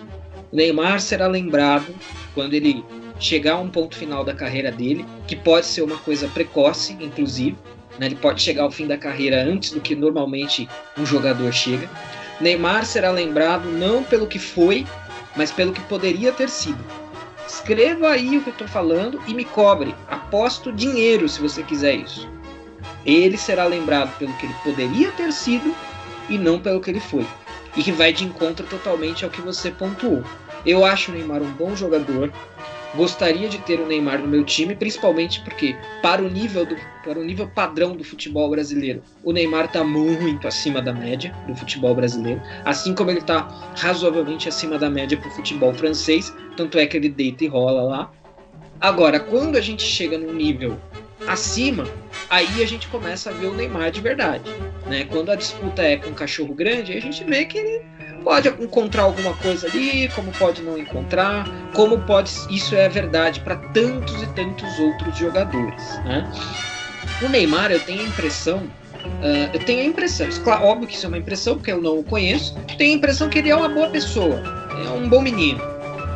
[0.52, 1.86] O Neymar será lembrado
[2.34, 2.84] quando ele
[3.22, 7.56] chegar a um ponto final da carreira dele, que pode ser uma coisa precoce, inclusive.
[7.98, 8.06] Né?
[8.06, 10.68] Ele pode chegar ao fim da carreira antes do que normalmente
[10.98, 11.88] um jogador chega.
[12.40, 14.86] Neymar será lembrado não pelo que foi,
[15.36, 16.84] mas pelo que poderia ter sido.
[17.46, 19.94] Escreva aí o que eu estou falando e me cobre.
[20.08, 22.28] Aposto dinheiro se você quiser isso.
[23.04, 25.74] Ele será lembrado pelo que ele poderia ter sido
[26.28, 27.26] e não pelo que ele foi.
[27.76, 30.22] E que vai de encontro totalmente ao que você pontuou.
[30.64, 32.32] Eu acho o Neymar um bom jogador.
[32.94, 37.18] Gostaria de ter o Neymar no meu time, principalmente porque, para o nível, do, para
[37.18, 41.94] o nível padrão do futebol brasileiro, o Neymar está muito acima da média do futebol
[41.94, 46.86] brasileiro, assim como ele está razoavelmente acima da média para o futebol francês, tanto é
[46.86, 48.10] que ele deita e rola lá.
[48.78, 50.78] Agora, quando a gente chega num nível
[51.26, 51.88] acima,
[52.28, 54.50] aí a gente começa a ver o Neymar de verdade.
[54.86, 55.04] Né?
[55.04, 57.82] Quando a disputa é com um cachorro grande, a gente vê que ele
[58.22, 62.30] pode encontrar alguma coisa ali, como pode não encontrar, como pode.
[62.50, 65.82] Isso é verdade para tantos e tantos outros jogadores.
[66.04, 66.30] Né?
[67.22, 68.58] O Neymar, eu tenho a impressão.
[68.58, 71.98] Uh, eu tenho a impressão, claro, óbvio que isso é uma impressão, porque eu não
[71.98, 72.54] o conheço.
[72.78, 74.40] Tenho a impressão que ele é uma boa pessoa,
[74.86, 75.60] é um bom menino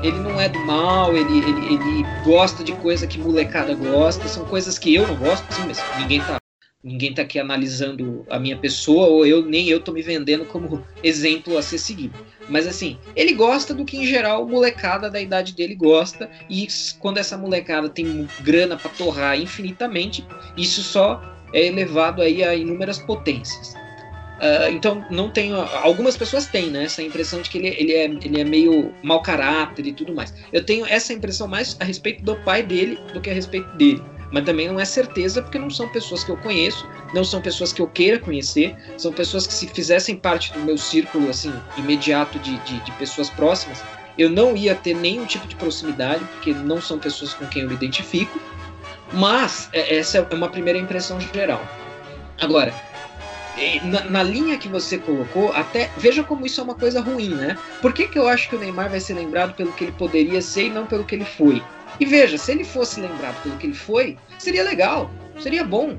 [0.03, 4.45] ele não é do mal, ele, ele, ele gosta de coisa que molecada gosta, são
[4.45, 6.37] coisas que eu não gosto, sim, mas ninguém tá,
[6.87, 10.87] ninguém tá aqui analisando a minha pessoa, ou eu nem eu tô me vendendo como
[11.03, 12.15] exemplo a ser seguido.
[12.49, 16.69] Mas assim, ele gosta do que em geral molecada da idade dele gosta, e
[17.01, 20.25] quando essa molecada tem grana para torrar infinitamente,
[20.57, 21.21] isso só
[21.53, 23.75] é elevado aí a inúmeras potências.
[24.37, 25.57] Uh, então não tenho.
[25.57, 29.23] Algumas pessoas têm né, essa impressão de que ele, ele, é, ele é meio mau
[29.23, 30.33] caráter e tudo mais.
[30.53, 34.03] Eu tenho essa impressão mais a respeito do pai dele do que a respeito dele.
[34.37, 37.73] Mas também não é certeza, porque não são pessoas que eu conheço, não são pessoas
[37.73, 42.39] que eu queira conhecer, são pessoas que se fizessem parte do meu círculo assim imediato
[42.41, 43.83] de, de, de pessoas próximas,
[44.19, 47.69] eu não ia ter nenhum tipo de proximidade, porque não são pessoas com quem eu
[47.69, 48.39] me identifico.
[49.11, 51.67] Mas é, essa é uma primeira impressão geral.
[52.39, 52.75] Agora,
[53.85, 57.57] na, na, linha que você colocou, até veja como isso é uma coisa ruim, né?
[57.81, 60.43] Por que, que eu acho que o Neymar vai ser lembrado pelo que ele poderia
[60.43, 61.63] ser e não pelo que ele foi?
[61.99, 65.11] E veja, se ele fosse lembrado pelo que ele foi, seria legal,
[65.41, 65.97] seria bom.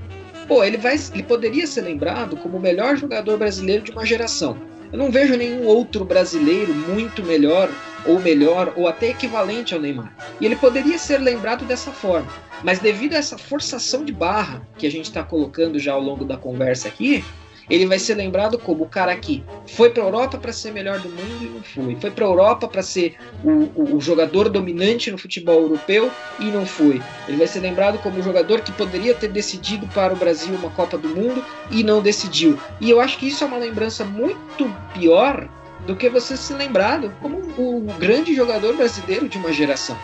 [0.47, 4.57] Pô, ele, vai, ele poderia ser lembrado como o melhor jogador brasileiro de uma geração.
[4.91, 7.69] Eu não vejo nenhum outro brasileiro muito melhor,
[8.05, 10.15] ou melhor, ou até equivalente ao Neymar.
[10.39, 12.31] E ele poderia ser lembrado dessa forma.
[12.63, 16.23] Mas devido a essa forçação de barra que a gente está colocando já ao longo
[16.23, 17.23] da conversa aqui,
[17.69, 20.99] ele vai ser lembrado como o cara que foi para a Europa para ser melhor
[20.99, 21.95] do mundo e não foi.
[21.99, 26.09] Foi para a Europa para ser o, o, o, jogador dominante no futebol europeu
[26.39, 27.01] e não foi.
[27.27, 30.69] Ele vai ser lembrado como o jogador que poderia ter decidido para o Brasil uma
[30.69, 32.57] Copa do Mundo e não decidiu.
[32.79, 35.49] E eu acho que isso é uma lembrança muito pior
[35.85, 39.97] do que você se lembrado como o grande jogador brasileiro de uma geração.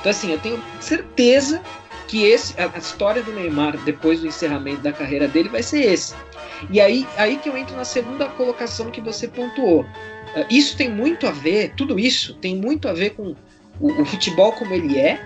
[0.00, 1.60] Então, assim, eu tenho certeza
[2.06, 5.80] que esse, a, a história do Neymar depois do encerramento da carreira dele vai ser
[5.80, 6.14] esse.
[6.70, 9.82] E aí, aí que eu entro na segunda colocação que você pontuou.
[9.82, 13.34] Uh, isso tem muito a ver, tudo isso tem muito a ver com
[13.80, 15.20] o, o futebol como ele é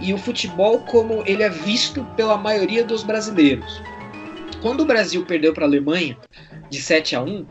[0.00, 3.82] e o futebol como ele é visto pela maioria dos brasileiros.
[4.64, 6.16] Quando o Brasil perdeu para a Alemanha
[6.70, 7.46] de 7 a 1,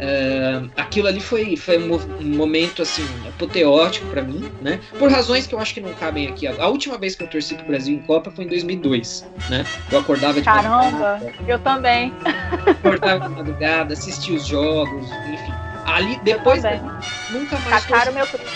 [0.00, 4.80] Uh, aquilo ali foi, foi um, momento assim apoteótico para mim, né?
[4.98, 6.46] Por razões que eu acho que não cabem aqui.
[6.46, 9.62] A última vez que eu torci pro Brasil em Copa foi em 2002, né?
[9.92, 12.14] Eu acordava de Caramba, madrugada, eu também.
[12.66, 15.52] Acordava de madrugada, assistia os jogos, enfim.
[15.84, 16.62] Ali depois
[17.30, 18.38] nunca mais Tacaram torci...
[18.38, 18.52] meu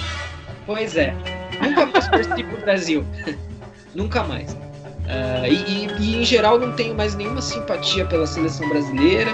[0.64, 1.14] Pois é.
[1.62, 3.05] Nunca mais torci pro Brasil.
[3.95, 4.57] nunca mais.
[5.05, 9.32] Uh, e, e, em geral não tenho mais nenhuma simpatia pela seleção brasileira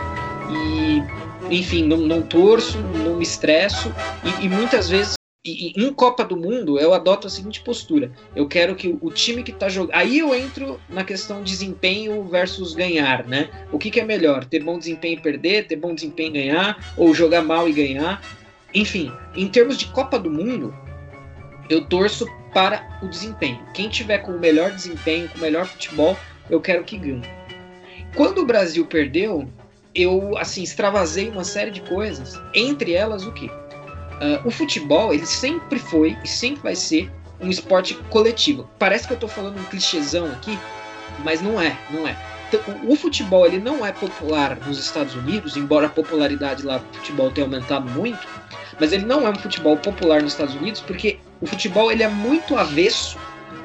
[0.51, 3.93] e enfim, não, não torço, não me estresso
[4.25, 5.15] e, e muitas vezes
[5.47, 9.43] e, em Copa do Mundo eu adoto a seguinte postura: eu quero que o time
[9.43, 9.97] que está jogando.
[9.97, 13.49] Aí eu entro na questão desempenho versus ganhar, né?
[13.73, 14.45] O que, que, é melhor?
[14.45, 18.23] Ter bom desempenho e perder, ter bom desempenho e ganhar, ou jogar mal e ganhar?
[18.75, 20.75] Enfim, em termos de Copa do Mundo,
[21.71, 23.61] eu torço para o desempenho.
[23.73, 26.19] Quem tiver com o melhor desempenho, com o melhor futebol,
[26.51, 27.23] eu quero que ganhe.
[28.17, 29.49] Quando o Brasil perdeu,
[29.95, 33.47] eu assim extravasei uma série de coisas, entre elas o que?
[33.47, 37.11] Uh, o futebol, ele sempre foi e sempre vai ser
[37.41, 38.69] um esporte coletivo.
[38.79, 40.59] Parece que eu estou falando um clichêzão aqui,
[41.25, 42.17] mas não é, não é.
[42.49, 46.99] Então, o futebol ele não é popular nos Estados Unidos, embora a popularidade lá do
[46.99, 48.27] futebol tenha aumentado muito,
[48.79, 52.09] mas ele não é um futebol popular nos Estados Unidos porque o futebol ele é
[52.09, 53.19] muito avesso,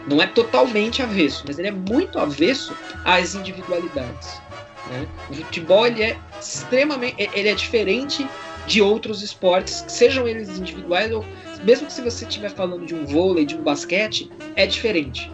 [0.07, 4.41] não é totalmente avesso, mas ele é muito avesso às individualidades.
[4.89, 5.07] Né?
[5.29, 8.27] O futebol ele é extremamente, ele é diferente
[8.67, 11.25] de outros esportes, sejam eles individuais ou
[11.63, 15.31] mesmo que se você estiver falando de um vôlei, de um basquete, é diferente.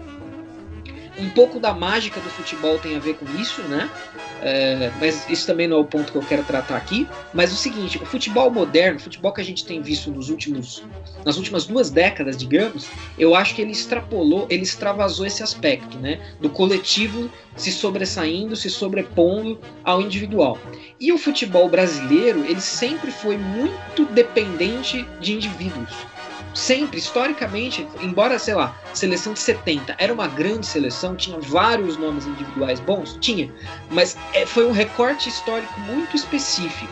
[1.21, 3.87] Um pouco da mágica do futebol tem a ver com isso, né?
[4.41, 7.07] É, mas isso também não é o ponto que eu quero tratar aqui.
[7.31, 10.83] Mas o seguinte, o futebol moderno, o futebol que a gente tem visto nos últimos,
[11.23, 12.87] nas últimas duas décadas, digamos,
[13.19, 16.19] eu acho que ele extrapolou, ele extravasou esse aspecto, né?
[16.39, 20.57] Do coletivo se sobressaindo, se sobrepondo ao individual.
[20.99, 26.10] E o futebol brasileiro, ele sempre foi muito dependente de indivíduos
[26.53, 32.25] sempre, historicamente, embora, sei lá, seleção de 70 era uma grande seleção, tinha vários nomes
[32.25, 33.51] individuais bons, tinha,
[33.89, 36.91] mas é, foi um recorte histórico muito específico.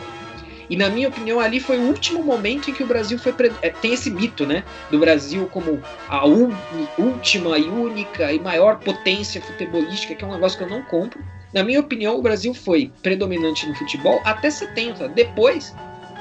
[0.70, 3.34] E na minha opinião, ali foi o último momento em que o Brasil foi.
[3.60, 4.62] É, tem esse mito, né?
[4.88, 10.56] Do Brasil como a última e única e maior potência futebolística, que é um negócio
[10.56, 11.20] que eu não compro.
[11.52, 15.08] Na minha opinião, o Brasil foi predominante no futebol até 70.
[15.08, 15.74] Depois,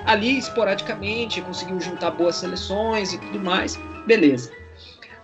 [0.09, 4.51] ali esporadicamente, conseguiu juntar boas seleções e tudo mais, beleza.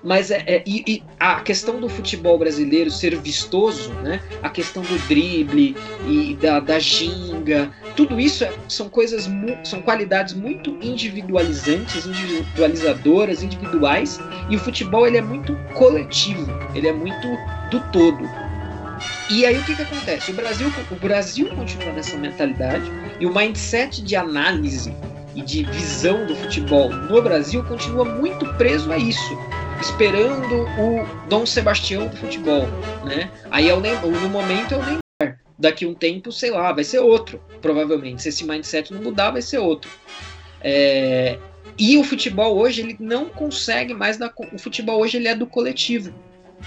[0.03, 4.21] Mas é, é e, e, a questão do futebol brasileiro ser vistoso, né?
[4.43, 5.75] A questão do drible
[6.07, 9.27] e da, da ginga, tudo isso é, são coisas,
[9.63, 14.19] são qualidades muito individualizantes, individualizadoras, individuais.
[14.47, 17.27] E o futebol ele é muito coletivo, ele é muito
[17.71, 18.44] do todo.
[19.29, 20.31] E aí o que, que acontece?
[20.31, 22.89] O Brasil, o Brasil continua nessa mentalidade
[23.19, 24.93] e o mindset de análise
[25.35, 29.37] e de visão do futebol no Brasil continua muito preso a isso,
[29.81, 32.67] esperando o Dom Sebastião do futebol,
[33.03, 33.29] né?
[33.51, 35.05] Aí é o no momento é o.
[35.57, 38.21] Daqui um tempo, sei lá, vai ser outro, provavelmente.
[38.21, 39.89] Se esse mindset não mudar, vai ser outro.
[40.61, 41.39] É...
[41.77, 44.33] E o futebol hoje ele não consegue mais dar...
[44.51, 46.13] o futebol hoje ele é do coletivo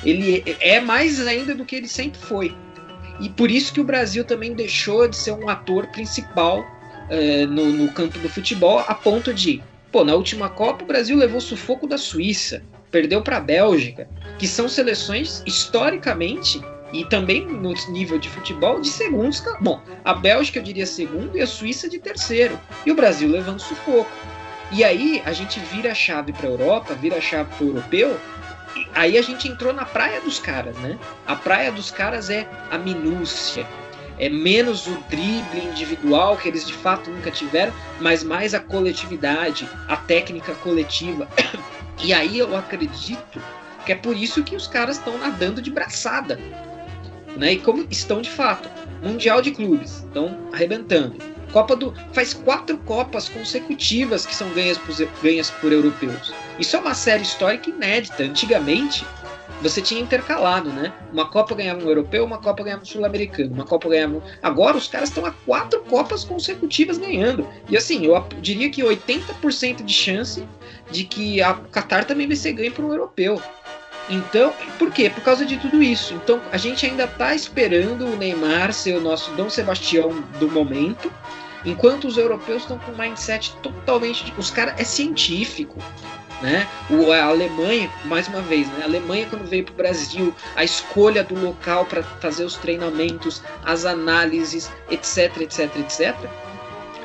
[0.04, 2.54] ele é mais ainda do que ele sempre foi.
[3.20, 7.66] E por isso que o Brasil também deixou de ser um ator principal uh, no,
[7.72, 11.86] no campo do futebol, a ponto de, pô, na última Copa o Brasil levou sufoco
[11.86, 16.60] da Suíça, perdeu para a Bélgica, que são seleções historicamente
[16.92, 19.42] e também no nível de futebol de segundos.
[19.60, 23.60] Bom, a Bélgica eu diria segundo e a Suíça de terceiro, e o Brasil levando
[23.60, 24.10] sufoco.
[24.70, 27.68] E aí a gente vira a chave para a Europa, vira a chave para o
[27.70, 28.18] europeu
[28.94, 30.98] aí a gente entrou na praia dos caras, né?
[31.26, 33.66] A praia dos caras é a minúcia,
[34.18, 39.68] é menos o drible individual que eles de fato nunca tiveram, mas mais a coletividade,
[39.86, 41.28] a técnica coletiva.
[42.00, 43.42] E aí eu acredito
[43.84, 46.38] que é por isso que os caras estão nadando de braçada,
[47.36, 47.54] né?
[47.54, 48.68] E como estão de fato,
[49.02, 51.16] mundial de clubes, estão arrebentando.
[51.52, 56.32] Copa do faz quatro copas consecutivas que são ganhas por, ganhas por europeus.
[56.58, 58.22] Isso é uma série histórica inédita.
[58.22, 59.04] Antigamente
[59.60, 60.92] você tinha intercalado, né?
[61.12, 64.16] Uma Copa ganhava um europeu, uma Copa ganhava um sul-americano, uma Copa ganhava.
[64.16, 64.22] Um...
[64.42, 67.48] Agora os caras estão a quatro Copas consecutivas ganhando.
[67.68, 70.46] E assim, eu diria que 80% de chance
[70.90, 73.40] de que a Qatar também vai ser ganho por um europeu.
[74.10, 75.10] Então, por quê?
[75.10, 76.14] Por causa de tudo isso.
[76.14, 81.12] Então, a gente ainda está esperando o Neymar ser o nosso Dom Sebastião do momento,
[81.64, 84.32] enquanto os europeus estão com um mindset totalmente.
[84.36, 85.78] Os caras é científico.
[86.40, 86.68] Né?
[86.88, 88.82] O, a Alemanha, mais uma vez, né?
[88.82, 93.42] a Alemanha quando veio para o Brasil, a escolha do local para fazer os treinamentos,
[93.64, 96.16] as análises, etc, etc, etc,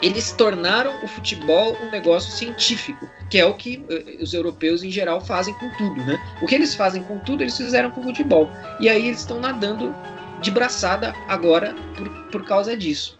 [0.04, 4.91] eles tornaram o futebol um negócio científico, que é o que uh, os europeus em
[4.91, 6.22] geral fazem com tudo, né?
[6.41, 8.51] O que eles fazem com tudo, eles fizeram com o futebol.
[8.82, 9.95] E aí eles estão nadando
[10.41, 13.18] de braçada agora por, por causa disso.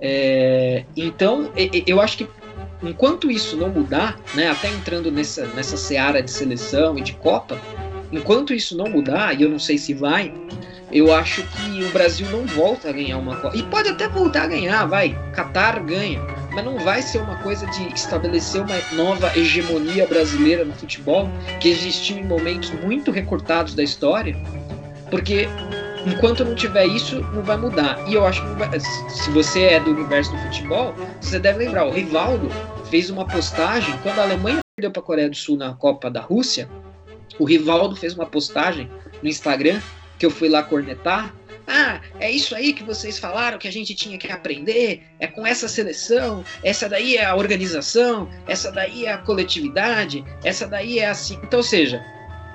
[0.00, 1.50] É, então,
[1.86, 2.28] eu acho que
[2.82, 7.60] enquanto isso não mudar, né, até entrando nessa, nessa seara de seleção e de Copa,
[8.12, 10.32] enquanto isso não mudar, e eu não sei se vai,
[10.92, 13.56] eu acho que o Brasil não volta a ganhar uma Copa.
[13.56, 15.18] E pode até voltar a ganhar, vai.
[15.34, 16.20] Qatar ganha.
[16.52, 21.28] Mas não vai ser uma coisa de estabelecer uma nova hegemonia brasileira no futebol,
[21.60, 24.36] que existiu em momentos muito recortados da história.
[25.10, 25.48] Porque
[26.06, 27.98] enquanto não tiver isso, não vai mudar.
[28.08, 28.80] E eu acho que
[29.10, 32.48] se você é do universo do futebol, você deve lembrar, o Rivaldo
[32.90, 36.20] fez uma postagem quando a Alemanha perdeu para a Coreia do Sul na Copa da
[36.20, 36.68] Rússia.
[37.38, 38.90] O Rivaldo fez uma postagem
[39.22, 39.80] no Instagram
[40.18, 41.34] que eu fui lá cornetar,
[41.68, 45.02] Ah, é isso aí que vocês falaram que a gente tinha que aprender.
[45.18, 46.44] É com essa seleção.
[46.62, 48.28] Essa daí é a organização.
[48.46, 50.24] Essa daí é a coletividade.
[50.44, 51.40] Essa daí é assim.
[51.42, 52.00] Então, ou seja,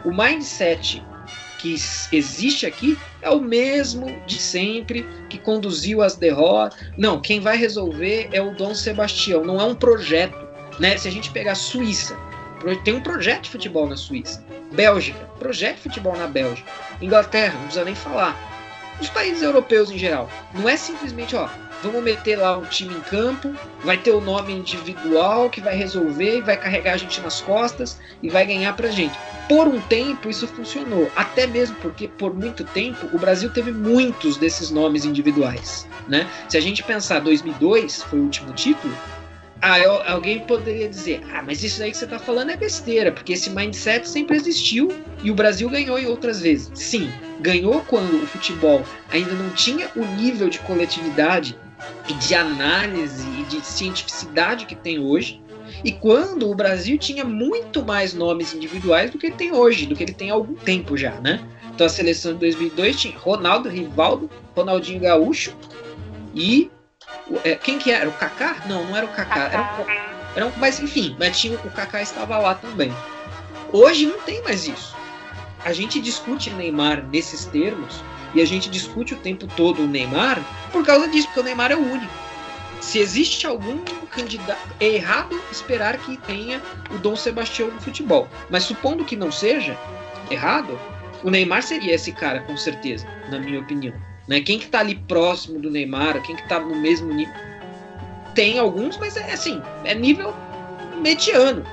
[0.05, 1.03] o mindset
[1.61, 1.75] que
[2.11, 6.79] existe aqui é o mesmo de sempre que conduziu as derrotas.
[6.97, 9.45] Não, quem vai resolver é o Dom Sebastião.
[9.45, 10.35] Não é um projeto,
[10.79, 10.97] né?
[10.97, 12.17] Se a gente pegar a Suíça,
[12.83, 14.43] tem um projeto de futebol na Suíça.
[14.73, 16.69] Bélgica, projeto de futebol na Bélgica.
[17.01, 18.35] Inglaterra, não precisa nem falar
[18.99, 20.29] os países europeus em geral.
[20.53, 21.49] Não é simplesmente, ó,
[21.81, 23.53] vamos meter lá um time em campo,
[23.83, 27.97] vai ter o nome individual que vai resolver e vai carregar a gente nas costas
[28.21, 29.17] e vai ganhar pra gente.
[29.47, 34.37] Por um tempo isso funcionou, até mesmo porque por muito tempo o Brasil teve muitos
[34.37, 36.29] desses nomes individuais, né?
[36.47, 38.93] Se a gente pensar 2002 foi o último título,
[39.63, 43.11] ah, eu, alguém poderia dizer, ah, mas isso aí que você está falando é besteira,
[43.11, 46.71] porque esse mindset sempre existiu e o Brasil ganhou em outras vezes.
[46.73, 51.55] Sim, ganhou quando o futebol ainda não tinha o nível de coletividade
[52.07, 55.41] e de análise e de cientificidade que tem hoje,
[55.83, 59.95] e quando o Brasil tinha muito mais nomes individuais do que ele tem hoje, do
[59.95, 61.43] que ele tem há algum tempo já, né?
[61.73, 65.53] Então a seleção de 2002 tinha Ronaldo, Rivaldo, Ronaldinho Gaúcho
[66.35, 66.69] e
[67.43, 68.09] é, quem que era?
[68.09, 68.63] O Kaká?
[68.67, 69.45] Não, não era o Kaká.
[69.45, 72.93] Era, um, era um, mas enfim, mas tinha, o Kaká estava lá também.
[73.71, 74.95] Hoje não tem mais isso.
[75.63, 78.03] A gente discute Neymar nesses termos
[78.33, 80.39] e a gente discute o tempo todo o Neymar
[80.71, 82.13] por causa disso, porque o Neymar é o único.
[82.79, 83.77] Se existe algum
[84.09, 88.27] candidato, é errado esperar que tenha o Dom Sebastião no futebol.
[88.49, 89.77] Mas supondo que não seja
[90.31, 90.79] errado,
[91.23, 93.93] o Neymar seria esse cara, com certeza, na minha opinião.
[94.27, 94.41] Né?
[94.41, 97.33] Quem que tá ali próximo do Neymar, quem que tá no mesmo nível.
[98.33, 100.33] Tem alguns, mas é assim, é nível
[101.01, 101.63] mediano.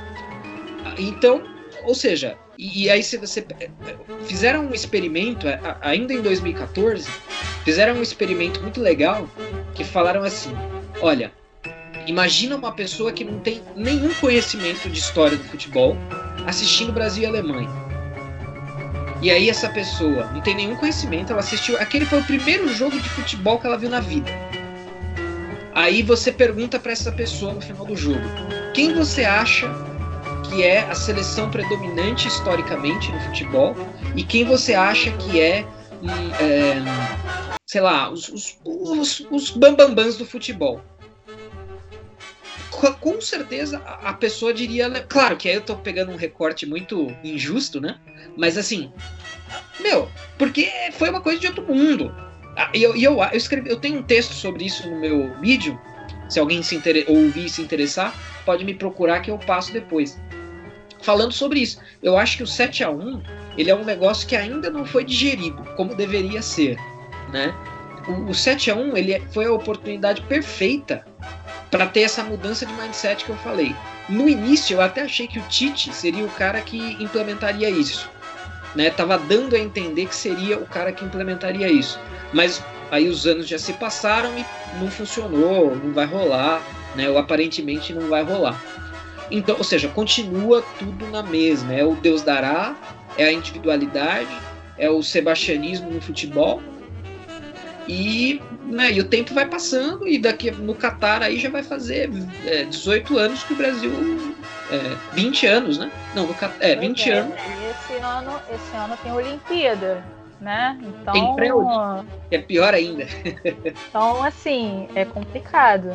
[0.98, 1.42] Então,
[1.84, 3.46] ou seja, e, aí se você
[4.26, 5.46] fizeram um experimento
[5.80, 7.08] ainda em 2014,
[7.64, 9.30] fizeram um experimento muito legal
[9.76, 10.50] que falaram assim:
[11.00, 11.32] olha,
[12.04, 15.96] imagina uma pessoa que não tem nenhum conhecimento de história do futebol
[16.46, 17.70] assistindo Brasil e Alemanha.
[19.22, 21.78] E aí essa pessoa não tem nenhum conhecimento, ela assistiu.
[21.78, 24.32] Aquele foi o primeiro jogo de futebol que ela viu na vida.
[25.76, 28.22] Aí você pergunta para essa pessoa no final do jogo:
[28.74, 29.68] quem você acha
[30.48, 33.76] que é a seleção predominante historicamente no futebol
[34.16, 35.66] e quem você acha que é,
[36.40, 36.74] é
[37.66, 40.82] sei lá, os, os, os, os bambambãs do futebol?
[43.00, 44.88] com certeza a pessoa diria.
[45.08, 47.98] Claro que aí eu tô pegando um recorte muito injusto, né?
[48.36, 48.92] Mas assim,
[49.80, 52.14] meu, porque foi uma coisa de outro mundo.
[52.56, 55.78] Ah, e eu, eu, eu, escrevi, eu tenho um texto sobre isso no meu vídeo.
[56.28, 57.04] Se alguém se inter...
[57.08, 58.14] ouvir e se interessar,
[58.44, 60.18] pode me procurar que eu passo depois.
[61.00, 61.80] Falando sobre isso.
[62.02, 63.22] Eu acho que o 7 a 1
[63.56, 66.76] ele é um negócio que ainda não foi digerido como deveria ser.
[67.32, 67.54] Né?
[68.06, 71.04] O, o 7 a 1 ele é, foi a oportunidade perfeita
[71.70, 73.74] para ter essa mudança de mindset que eu falei.
[74.08, 78.08] No início eu até achei que o Tite seria o cara que implementaria isso.
[78.74, 78.90] Né?
[78.90, 81.98] Tava dando a entender que seria o cara que implementaria isso.
[82.32, 84.44] Mas aí os anos já se passaram e
[84.80, 86.62] não funcionou, não vai rolar,
[86.94, 87.08] né?
[87.08, 88.60] Ou aparentemente não vai rolar.
[89.30, 91.74] Então, ou seja, continua tudo na mesma.
[91.74, 92.74] É o Deus dará,
[93.16, 94.34] é a individualidade,
[94.78, 96.62] é o sebastianismo no futebol,
[97.88, 102.10] e, né, e o tempo vai passando e daqui no Catar aí já vai fazer
[102.44, 103.90] é, 18 anos que o Brasil.
[104.70, 105.90] É, 20 anos, né?
[106.14, 107.34] Não, no Catar, é, 20 é, anos.
[107.34, 110.04] Esse ano, esse ano tem Olimpíada,
[110.40, 110.78] né?
[110.82, 111.12] Então.
[111.12, 111.48] Tem pré
[112.30, 113.04] é pior ainda.
[113.64, 115.92] então, assim, é complicado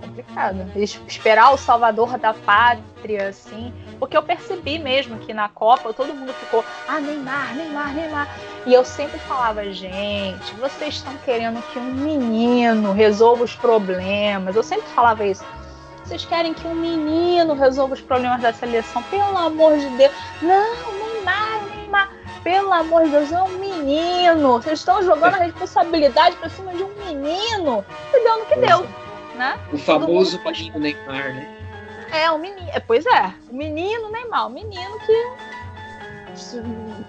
[0.00, 0.66] complicado.
[1.06, 3.72] Esperar o salvador da pátria, assim.
[3.98, 8.28] Porque eu percebi mesmo que na Copa todo mundo ficou, ah, Neymar, Neymar, Neymar.
[8.66, 14.56] E eu sempre falava, gente, vocês estão querendo que um menino resolva os problemas.
[14.56, 15.44] Eu sempre falava isso.
[16.04, 19.02] Vocês querem que um menino resolva os problemas da seleção?
[19.04, 20.12] Pelo amor de Deus.
[20.42, 21.69] Não, Neymar.
[22.42, 24.52] Pelo amor de Deus, é um menino.
[24.54, 27.84] Vocês estão jogando a responsabilidade para cima de um menino.
[28.12, 28.86] E deu no que deu
[29.40, 29.58] né?
[29.72, 31.48] O famoso menino Neymar, né?
[32.12, 32.68] É, o menino.
[32.72, 35.30] É, pois é, o menino Neymar, o menino que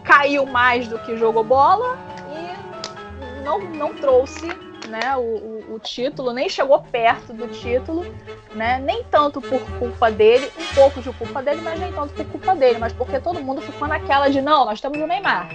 [0.03, 1.97] caiu mais do que jogou bola
[2.29, 4.47] e não, não trouxe
[4.88, 8.05] né, o, o, o, título, nem chegou perto do título,
[8.53, 12.25] né, nem tanto por culpa dele, um pouco de culpa dele, mas nem tanto por
[12.25, 15.49] culpa dele, mas porque todo mundo ficou naquela de não, nós temos o Neymar.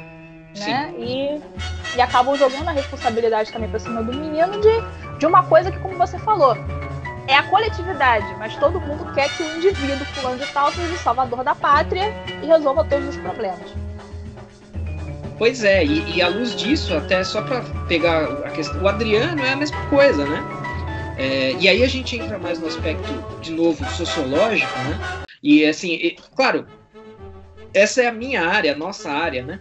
[0.59, 0.95] Né?
[0.97, 1.43] E,
[1.95, 5.79] e acabam jogando a responsabilidade também para cima do menino de de uma coisa que,
[5.79, 6.57] como você falou,
[7.27, 10.99] é a coletividade, mas todo mundo quer que o indivíduo fulano de tal seja o
[10.99, 12.13] salvador da pátria
[12.43, 13.86] e resolva todos os problemas.
[15.39, 19.43] Pois é, e, e à luz disso, até só para pegar a questão, o Adriano
[19.43, 20.43] é a mesma coisa, né?
[21.19, 23.07] É, e aí a gente entra mais no aspecto,
[23.41, 25.25] de novo, sociológico, né?
[25.43, 26.67] E assim, e, claro,
[27.73, 29.61] essa é a minha área, a nossa área, né?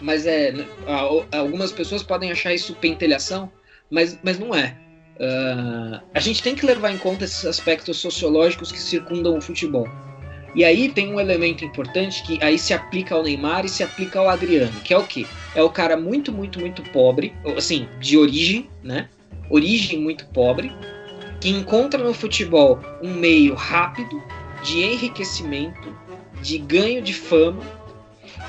[0.00, 0.52] Mas é,
[1.30, 3.50] algumas pessoas podem achar isso pentelhação,
[3.88, 4.76] mas, mas não é.
[5.16, 9.86] Uh, a gente tem que levar em conta esses aspectos sociológicos que circundam o futebol.
[10.54, 14.18] E aí tem um elemento importante que aí se aplica ao Neymar e se aplica
[14.18, 15.26] ao Adriano, que é o quê?
[15.54, 19.08] É o cara muito, muito, muito pobre, assim, de origem, né?
[19.48, 20.72] Origem muito pobre,
[21.40, 24.22] que encontra no futebol um meio rápido
[24.62, 25.94] de enriquecimento,
[26.40, 27.62] de ganho de fama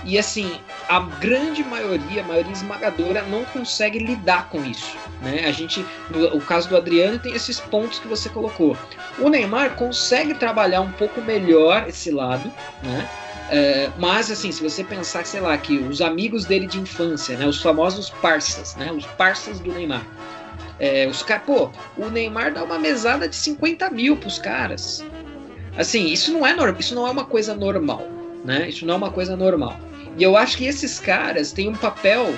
[0.06, 4.97] e assim, a grande maioria, a maioria esmagadora, não consegue lidar com isso.
[5.22, 5.45] Né?
[5.45, 8.78] A gente, no, o caso do Adriano tem esses pontos que você colocou.
[9.18, 12.51] O Neymar consegue trabalhar um pouco melhor esse lado,
[12.82, 13.10] né?
[13.49, 17.45] É, mas assim, se você pensar, sei lá, que os amigos dele de infância, né,
[17.45, 20.06] os famosos parças, né, os parças do Neymar,
[20.80, 25.06] é, os caras, pô, o Neymar dá uma mesada de 50 mil pros caras.
[25.78, 28.08] Assim, isso não é normal, isso não é uma coisa normal,
[28.43, 28.70] né?
[28.70, 29.78] Isso não é uma coisa normal.
[30.18, 32.34] E eu acho que esses caras têm um papel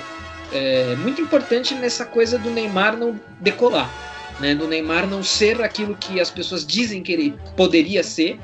[0.52, 3.90] é, muito importante nessa coisa do Neymar não decolar,
[4.40, 4.54] né?
[4.54, 8.38] Do Neymar não ser aquilo que as pessoas dizem que ele poderia ser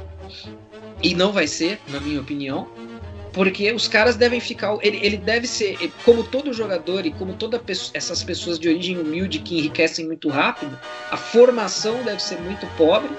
[1.03, 2.69] e não vai ser, na minha opinião,
[3.33, 7.91] porque os caras devem ficar, ele, ele deve ser, como todo jogador e como todas
[7.95, 10.79] essas pessoas de origem humilde que enriquecem muito rápido,
[11.11, 13.11] a formação deve ser muito pobre.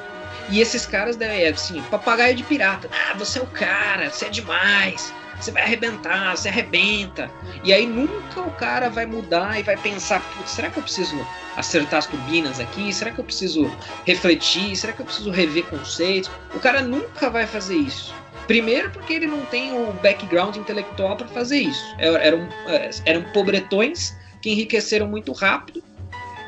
[0.49, 2.89] E esses caras devem, assim, papagaio de pirata.
[2.91, 5.11] Ah, você é o cara, você é demais
[5.43, 7.29] você vai arrebentar, você arrebenta.
[7.63, 11.15] E aí nunca o cara vai mudar e vai pensar, será que eu preciso
[11.57, 12.93] acertar as turbinas aqui?
[12.93, 13.69] Será que eu preciso
[14.05, 14.75] refletir?
[14.75, 16.31] Será que eu preciso rever conceitos?
[16.53, 18.13] O cara nunca vai fazer isso.
[18.47, 21.95] Primeiro porque ele não tem o background intelectual para fazer isso.
[21.97, 25.83] É, eram, é, eram pobretões que enriqueceram muito rápido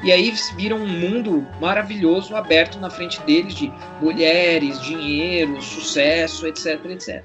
[0.03, 3.71] e aí viram um mundo maravilhoso aberto na frente deles de
[4.01, 7.23] mulheres, dinheiro, sucesso, etc, etc.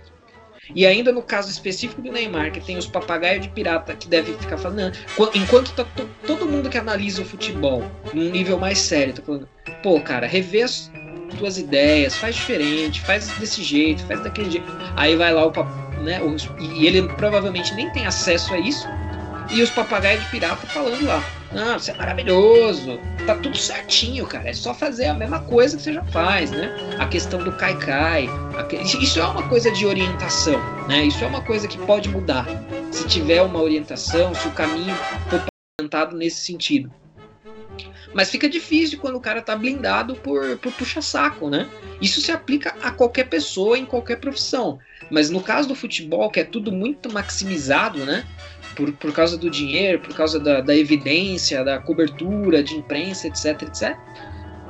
[0.74, 4.34] E ainda no caso específico do Neymar, que tem os papagaios de pirata que devem
[4.34, 4.96] ficar falando,
[5.34, 5.84] enquanto tá
[6.26, 9.48] todo mundo que analisa o futebol num nível mais sério, tá falando,
[9.82, 10.90] pô, cara, rever as
[11.38, 14.66] tuas ideias, faz diferente, faz desse jeito, faz daquele jeito.
[14.96, 15.52] Aí vai lá o
[16.00, 16.20] né,
[16.58, 18.88] e ele provavelmente nem tem acesso a isso,
[19.50, 21.22] e os papagaios de pirata falando lá.
[21.52, 23.00] Não, isso é maravilhoso.
[23.26, 24.48] Tá tudo certinho, cara.
[24.48, 26.76] É só fazer a mesma coisa que você já faz, né?
[26.98, 28.28] A questão do Kaikai.
[29.00, 31.04] Isso é uma coisa de orientação, né?
[31.04, 32.46] Isso é uma coisa que pode mudar.
[32.92, 34.94] Se tiver uma orientação, se o caminho
[35.28, 35.42] for
[35.80, 36.92] orientado nesse sentido.
[38.12, 41.68] Mas fica difícil quando o cara tá blindado por, por puxa-saco, né?
[42.00, 44.78] Isso se aplica a qualquer pessoa em qualquer profissão.
[45.10, 48.24] Mas no caso do futebol, que é tudo muito maximizado, né?
[48.74, 53.62] por, por causa do dinheiro, por causa da, da evidência, da cobertura de imprensa, etc,
[53.62, 53.96] etc.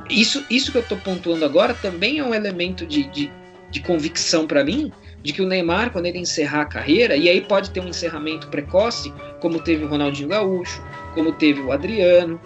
[0.09, 3.31] Isso, isso que eu estou pontuando agora também é um elemento de, de,
[3.69, 4.91] de convicção para mim,
[5.23, 8.47] de que o Neymar, quando ele encerrar a carreira, e aí pode ter um encerramento
[8.47, 10.83] precoce, como teve o Ronaldinho Gaúcho,
[11.13, 12.41] como teve o Adriano,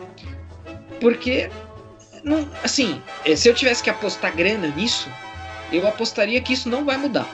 [1.00, 1.50] porque,
[2.24, 5.10] não, assim, eh, se eu tivesse que apostar grana nisso,
[5.72, 7.28] eu apostaria que isso não vai mudar.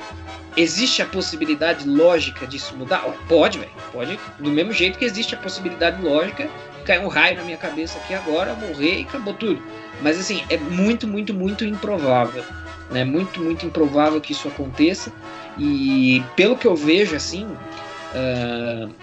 [0.58, 3.02] Existe a possibilidade lógica disso mudar?
[3.28, 3.72] Pode, velho.
[3.92, 4.20] Pode.
[4.40, 6.50] Do mesmo jeito que existe a possibilidade lógica
[6.86, 9.62] cair um raio na minha cabeça aqui agora, morrer e acabou tudo.
[10.02, 12.44] Mas assim, é muito, muito, muito improvável.
[12.90, 13.06] Né?
[13.06, 15.12] Muito, muito improvável que isso aconteça.
[15.58, 18.94] E pelo que eu vejo, assim, uh,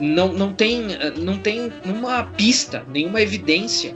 [0.00, 0.88] não, não, tem,
[1.18, 3.94] não tem uma pista, nenhuma evidência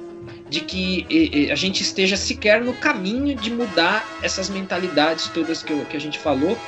[0.51, 5.84] de que a gente esteja sequer no caminho de mudar essas mentalidades todas que, eu,
[5.84, 6.59] que a gente falou uh,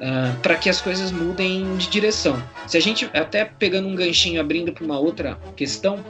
[0.00, 2.42] ah, para que as coisas mudem de direção.
[2.66, 6.02] Se a gente, até pegando um ganchinho, abrindo para uma outra questão,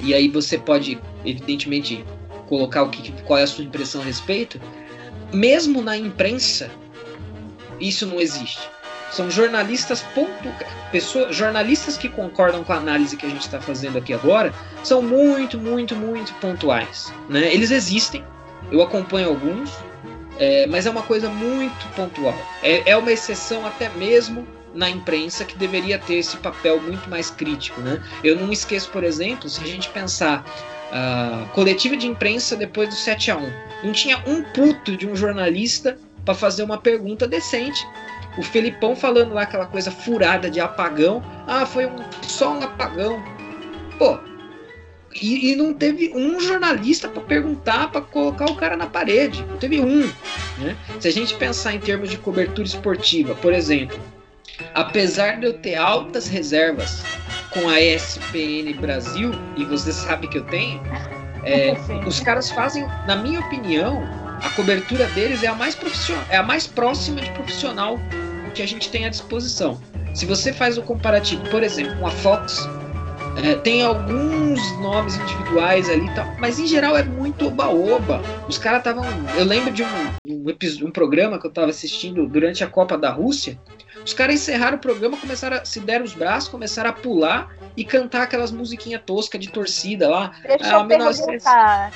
[0.00, 2.04] e aí você pode, evidentemente,
[2.46, 4.60] colocar o que, qual é a sua impressão a respeito,
[5.32, 6.70] mesmo na imprensa,
[7.80, 8.75] isso não existe.
[9.10, 10.52] São jornalistas ponto,
[10.90, 14.52] pessoas, jornalistas que concordam com a análise que a gente está fazendo aqui agora,
[14.82, 17.12] são muito, muito, muito pontuais.
[17.28, 17.52] Né?
[17.52, 18.24] Eles existem,
[18.70, 19.70] eu acompanho alguns,
[20.38, 22.36] é, mas é uma coisa muito pontual.
[22.62, 27.30] É, é uma exceção até mesmo na imprensa que deveria ter esse papel muito mais
[27.30, 27.80] crítico.
[27.80, 28.02] Né?
[28.22, 30.44] Eu não esqueço, por exemplo, se a gente pensar
[30.90, 33.52] uh, coletiva de imprensa depois do 7 a 1
[33.84, 37.86] não tinha um puto de um jornalista para fazer uma pergunta decente.
[38.36, 41.22] O Felipão falando lá aquela coisa furada de apagão.
[41.46, 43.22] Ah, foi um, só um apagão.
[43.98, 44.18] Pô,
[45.20, 49.44] e, e não teve um jornalista para perguntar, para colocar o cara na parede.
[49.48, 50.06] Não teve um.
[50.58, 50.76] Né?
[51.00, 53.98] Se a gente pensar em termos de cobertura esportiva, por exemplo,
[54.74, 57.02] apesar de eu ter altas reservas
[57.50, 60.80] com a ESPN Brasil, e você sabe que eu tenho,
[61.44, 61.74] é,
[62.06, 64.02] os caras fazem, na minha opinião,
[64.42, 67.98] a cobertura deles é a mais profissional, é a mais próxima de profissional
[68.56, 69.78] que a gente tem à disposição.
[70.14, 72.66] Se você faz o comparativo, por exemplo, com a Fox,
[73.44, 78.22] é, tem alguns nomes individuais ali, tal, mas em geral é muito oba-oba.
[78.48, 79.04] Os caras estavam.
[79.36, 79.86] Eu lembro de um,
[80.26, 83.58] um, um, programa que eu estava assistindo durante a Copa da Rússia.
[84.02, 87.84] Os caras encerraram o programa, começaram a, se deram os braços, começaram a pular e
[87.84, 90.32] cantar aquelas musiquinhas toscas de torcida lá.
[90.42, 91.92] Deixa ah, eu perguntar.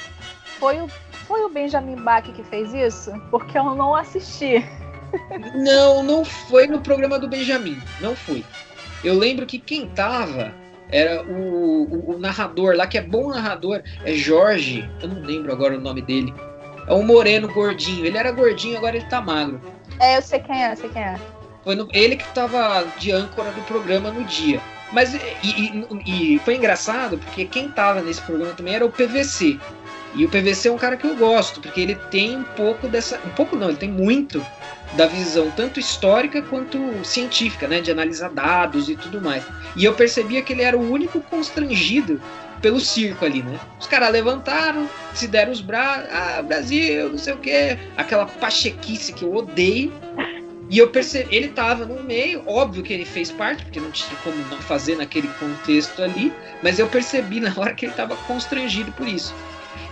[0.58, 0.88] Foi o,
[1.26, 3.12] foi o Benjamin Bach que fez isso?
[3.30, 4.62] Porque eu não assisti.
[5.54, 7.80] Não, não foi no programa do Benjamin.
[8.00, 8.44] Não foi.
[9.02, 10.52] Eu lembro que quem tava
[10.90, 15.52] era o, o, o, narrador lá, que é bom narrador, é Jorge, eu não lembro
[15.52, 16.34] agora o nome dele.
[16.86, 18.04] É um moreno gordinho.
[18.04, 19.60] Ele era gordinho, agora ele tá magro.
[20.00, 21.18] É, eu sei quem é, eu sei quem é.
[21.62, 24.60] Foi no, ele que tava de âncora do programa no dia.
[24.92, 29.58] Mas e, e, e, foi engraçado porque quem tava nesse programa também era o PVC.
[30.14, 33.20] E o PVC é um cara que eu gosto, porque ele tem um pouco dessa.
[33.24, 34.44] Um pouco não, ele tem muito
[34.94, 39.44] da visão tanto histórica quanto científica, né, de analisar dados e tudo mais.
[39.76, 42.20] E eu percebia que ele era o único constrangido
[42.60, 43.58] pelo circo ali, né?
[43.78, 49.12] Os caras levantaram, se deram os braços, ah, Brasil, não sei o quê, aquela pachequice
[49.12, 49.92] que eu odeio.
[50.68, 54.16] E eu percebi, ele tava no meio, óbvio que ele fez parte, porque não tinha
[54.22, 56.32] como não fazer naquele contexto ali,
[56.62, 59.34] mas eu percebi na hora que ele tava constrangido por isso.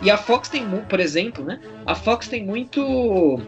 [0.01, 1.59] E a Fox tem, por exemplo, né?
[1.85, 3.41] A Fox tem muito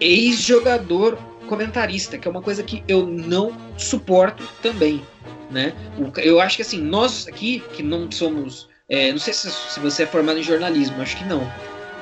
[0.00, 5.04] ex-jogador comentarista, que é uma coisa que eu não suporto também,
[5.50, 5.74] né?
[6.16, 8.68] Eu acho que assim, nós aqui, que não somos...
[8.88, 11.48] É, não sei se, se, você é formado em jornalismo, acho que não.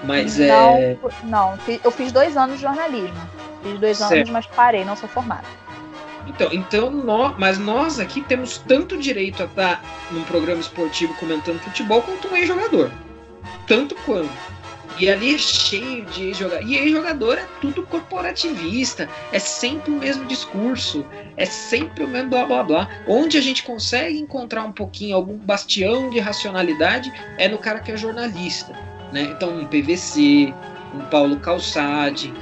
[0.04, 0.96] Mas não, é...
[1.24, 3.18] Não, eu fiz dois anos de jornalismo.
[3.62, 4.12] Fiz dois certo.
[4.12, 5.46] anos, mas parei, não sou formado.
[6.26, 11.58] Então, então nós, mas nós aqui temos tanto direito a estar num programa esportivo comentando
[11.60, 12.90] futebol quanto um ex-jogador.
[13.66, 14.30] Tanto quanto.
[14.98, 16.66] E ali é cheio de ex-jogador.
[16.66, 19.08] E ex-jogador é tudo corporativista.
[19.32, 21.04] É sempre o mesmo discurso.
[21.36, 22.88] É sempre o mesmo blá blá blá.
[23.06, 27.92] Onde a gente consegue encontrar um pouquinho, algum bastião de racionalidade, é no cara que
[27.92, 28.72] é jornalista.
[29.12, 29.22] Né?
[29.22, 30.52] Então, um PVC,
[30.94, 32.32] um Paulo Calçade,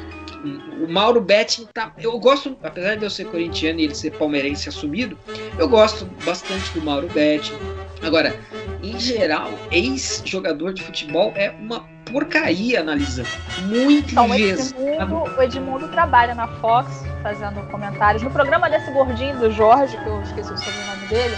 [0.81, 1.93] o Mauro Betting tá.
[1.99, 5.19] Eu gosto, apesar de eu ser corintiano e ele ser palmeirense assumido,
[5.59, 7.55] eu gosto bastante do Mauro Betting.
[8.03, 8.39] Agora,
[8.83, 13.29] em geral, ex-jogador de futebol é uma porcaria analisando.
[13.63, 18.23] Muito então, Edmundo, o Edmundo trabalha na Fox fazendo comentários.
[18.23, 21.37] No programa desse gordinho do Jorge, que eu esqueci o sobrenome dele.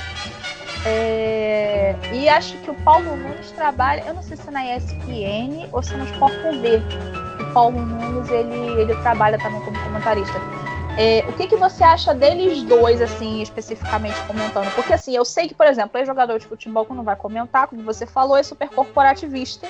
[0.85, 1.95] É...
[2.13, 5.83] E acho que o Paulo Nunes trabalha, eu não sei se é na ESPN ou
[5.83, 6.83] se é no Sport TV.
[7.41, 10.39] O Paulo Nunes ele, ele trabalha também como comentarista.
[11.01, 14.69] É, o que, que você acha deles dois, assim, especificamente comentando?
[14.75, 17.85] Porque, assim, eu sei que, por exemplo, é jogador de futebol, quando vai comentar, como
[17.85, 19.69] você falou, é super corporativista,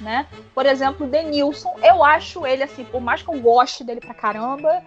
[0.00, 0.28] né?
[0.54, 4.14] Por exemplo, o Denilson, eu acho ele, assim, por mais que eu goste dele pra
[4.14, 4.80] caramba,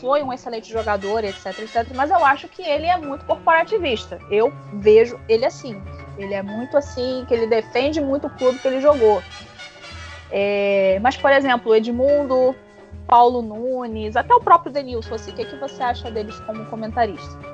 [0.00, 4.18] foi um excelente jogador, etc, etc, mas eu acho que ele é muito corporativista.
[4.30, 5.82] Eu vejo ele assim.
[6.18, 9.22] Ele é muito assim, que ele defende muito o clube que ele jogou.
[10.30, 12.54] É, mas, por exemplo, o Edmundo,
[13.06, 16.64] Paulo Nunes, até o próprio Denilson, assim, o que, é que você acha deles como
[16.66, 17.52] comentarista?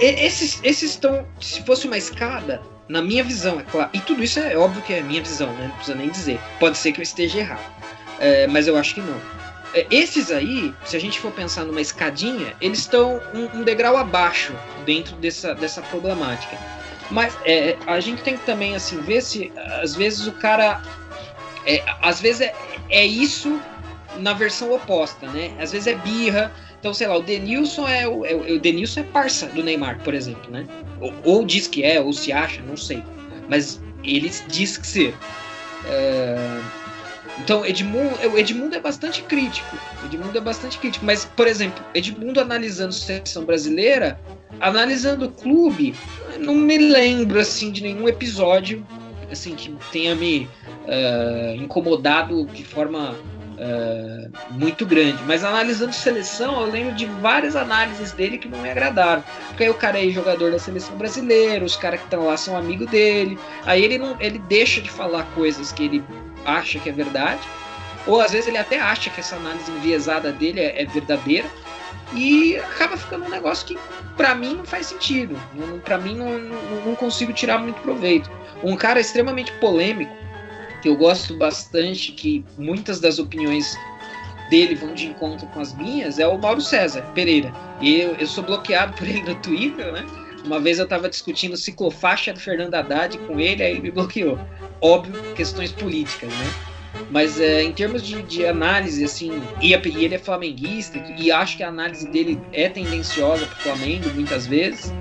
[0.00, 4.40] esses, esses estão, se fosse uma escada, na minha visão, é claro, e tudo isso
[4.40, 5.66] é óbvio que é minha visão, né?
[5.68, 6.40] Não precisa nem dizer.
[6.58, 7.72] Pode ser que eu esteja errado,
[8.18, 9.20] é, mas eu acho que não.
[9.74, 13.96] É, esses aí, se a gente for pensar numa escadinha, eles estão um, um degrau
[13.96, 14.54] abaixo
[14.86, 16.56] dentro dessa, dessa problemática.
[17.10, 19.52] Mas é, a gente tem que também assim ver se
[19.82, 20.80] às vezes o cara
[21.66, 22.54] é, às vezes é,
[22.90, 23.60] é isso
[24.18, 25.52] na versão oposta, né?
[25.58, 26.52] Às vezes é birra.
[26.78, 30.14] Então, sei lá, o Denilson é o, é, o Denilson é parça do Neymar, por
[30.14, 30.66] exemplo, né?
[31.00, 33.02] Ou, ou, diz que é, ou se acha, não sei.
[33.48, 35.14] Mas ele diz que ser.
[35.86, 36.60] É...
[37.38, 39.76] Então, Edmundo, Edmundo é bastante crítico.
[40.04, 41.04] Edmundo é bastante crítico.
[41.04, 44.20] Mas, por exemplo, Edmundo analisando a seleção brasileira,
[44.60, 45.94] analisando o clube,
[46.38, 48.84] não me lembro assim de nenhum episódio
[49.30, 50.48] assim que tenha me
[50.86, 53.14] uh, incomodado de forma
[53.58, 55.18] uh, muito grande.
[55.26, 59.22] Mas analisando seleção, eu lembro de várias análises dele que não me agradaram.
[59.48, 62.56] Porque aí o cara é jogador da seleção brasileira, os caras que estão lá são
[62.56, 63.38] amigos dele.
[63.64, 66.04] Aí ele não, ele deixa de falar coisas que ele
[66.44, 67.40] acha que é verdade.
[68.06, 71.48] Ou às vezes ele até acha que essa análise enviesada dele é, é verdadeira
[72.14, 73.78] e acaba ficando um negócio que
[74.16, 75.36] para mim não faz sentido.
[75.84, 78.30] Para mim não, não, não, consigo tirar muito proveito.
[78.62, 80.12] Um cara extremamente polêmico,
[80.82, 83.76] que eu gosto bastante, que muitas das opiniões
[84.50, 87.52] dele vão de encontro com as minhas é o Mauro César Pereira.
[87.80, 90.04] E eu, eu sou bloqueado por ele no Twitter, né?
[90.44, 94.38] Uma vez eu estava discutindo ciclofaixa do Fernando Haddad com ele, aí ele me bloqueou.
[94.80, 96.67] Óbvio, questões políticas, né?
[97.10, 101.56] Mas é, em termos de, de, análise, assim, e, e, ele é flamenguista, e acho
[101.56, 104.92] que a análise dele é tendenciosa para o Flamengo, muitas vezes.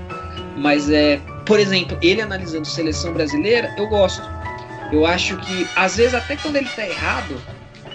[0.55, 4.27] Mas, é, por exemplo, ele analisando seleção brasileira, eu gosto.
[4.91, 7.39] Eu acho que, às vezes, até quando ele está errado,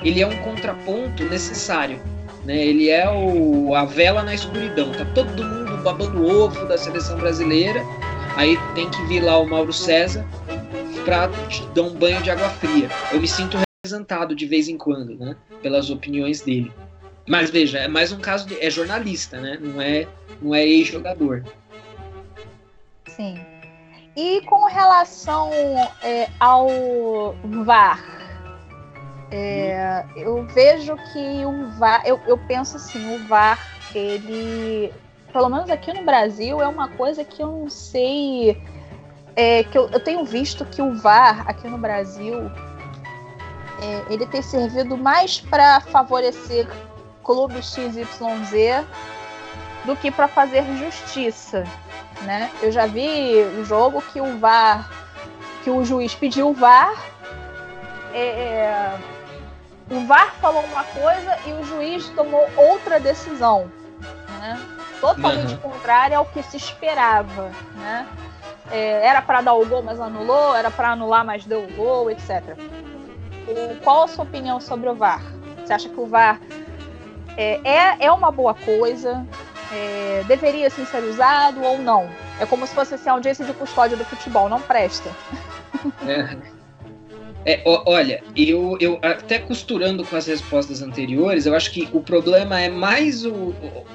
[0.05, 2.01] ele é um contraponto necessário.
[2.45, 2.57] Né?
[2.67, 4.93] Ele é o, a vela na escuridão.
[4.93, 7.83] Tá todo mundo babando ovo da seleção brasileira.
[8.37, 10.27] Aí tem que vir lá o Mauro César
[11.05, 11.29] para
[11.75, 12.89] dar um banho de água fria.
[13.13, 15.35] Eu me sinto representado de vez em quando, né?
[15.61, 16.73] Pelas opiniões dele.
[17.29, 18.57] Mas veja, é mais um caso de.
[18.65, 19.59] É jornalista, né?
[19.61, 20.07] Não é,
[20.41, 21.45] não é ex-jogador.
[23.09, 23.45] Sim.
[24.15, 25.51] E com relação
[26.01, 28.01] é, ao VAR,
[29.33, 33.59] é, eu vejo que o VAR, eu, eu penso assim, o VAR,
[33.93, 34.93] ele,
[35.33, 38.63] pelo menos aqui no Brasil, é uma coisa que eu não sei.
[39.35, 42.49] É, que eu, eu tenho visto que o VAR aqui no Brasil
[43.83, 46.69] é, ele tem servido mais para favorecer
[47.25, 48.85] clube XYZ
[49.85, 51.65] do que para fazer justiça,
[52.23, 52.49] né?
[52.63, 54.89] Eu já vi o jogo que o VAR,
[55.65, 56.95] que o juiz pediu o VAR,
[58.15, 58.99] é, é,
[59.91, 63.69] o VAR falou uma coisa e o juiz tomou outra decisão,
[64.39, 64.61] né?
[65.01, 65.73] Totalmente uhum.
[65.73, 68.07] contrária ao que se esperava, né?
[68.71, 72.09] É, era para dar o gol, mas anulou, era para anular, mas deu o gol,
[72.09, 72.57] etc
[73.83, 75.23] qual a sua opinião sobre o VAR?
[75.65, 76.41] Você acha que o VAR
[77.37, 79.27] é, é, é uma boa coisa?
[79.73, 82.09] É, deveria sim, ser usado ou não?
[82.39, 85.11] É como se fosse assim, a audiência de custódia do futebol, não presta.
[86.07, 86.37] É.
[87.45, 92.61] É, olha, eu, eu até costurando com as respostas anteriores, eu acho que o problema
[92.61, 93.87] é mais o, o,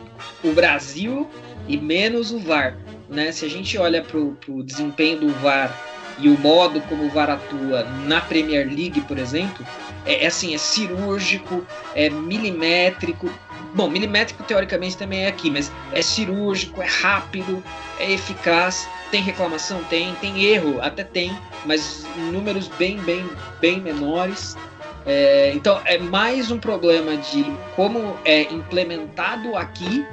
[0.43, 1.25] o Brasil
[1.65, 2.77] e menos o VAR.
[3.09, 3.31] Né?
[3.31, 5.71] Se a gente olha para o desempenho do VAR
[6.19, 9.65] e o modo como o VAR atua na Premier League, por exemplo,
[10.05, 13.29] é, é assim, é cirúrgico, é milimétrico.
[13.73, 17.63] Bom, milimétrico teoricamente também é aqui, mas é cirúrgico, é rápido,
[17.99, 18.87] é eficaz.
[19.11, 19.83] Tem reclamação?
[19.85, 20.15] Tem.
[20.15, 20.81] Tem erro?
[20.81, 24.57] Até tem, mas números bem, bem, bem menores.
[25.05, 27.45] É, então é mais um problema de
[27.75, 30.05] como é implementado aqui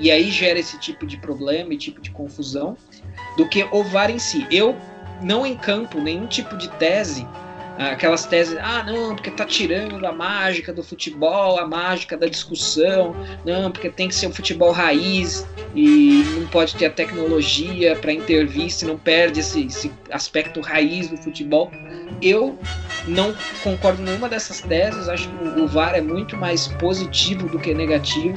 [0.00, 2.76] e aí gera esse tipo de problema e tipo de confusão
[3.36, 4.46] do que o VAR em si.
[4.50, 4.76] Eu
[5.20, 7.26] não encampo nenhum tipo de tese,
[7.78, 13.14] aquelas teses, ah, não, porque tá tirando a mágica do futebol, a mágica da discussão,
[13.44, 18.12] não, porque tem que ser um futebol raiz e não pode ter a tecnologia para
[18.12, 21.70] intervir, se não perde esse, esse aspecto raiz do futebol.
[22.20, 22.58] Eu
[23.06, 27.72] não concordo nenhuma dessas teses, acho que o VAR é muito mais positivo do que
[27.72, 28.34] negativo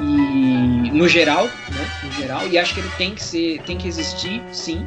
[0.00, 3.86] e no geral, né, no geral, e acho que ele tem que ser, tem que
[3.86, 4.86] existir, sim,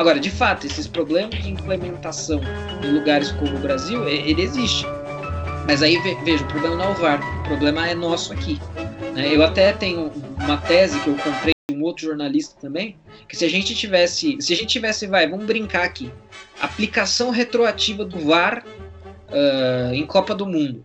[0.00, 2.40] Agora, de fato, esses problemas de implementação
[2.82, 4.86] em lugares como o Brasil, ele existe.
[5.66, 8.58] Mas aí, veja, o problema não é o VAR, o problema é nosso aqui.
[9.14, 9.28] Né?
[9.30, 12.96] Eu até tenho uma tese que eu comprei de um outro jornalista também,
[13.28, 16.10] que se a gente tivesse, se a gente tivesse, vai, vamos brincar aqui,
[16.58, 20.82] aplicação retroativa do VAR uh, em Copa do Mundo,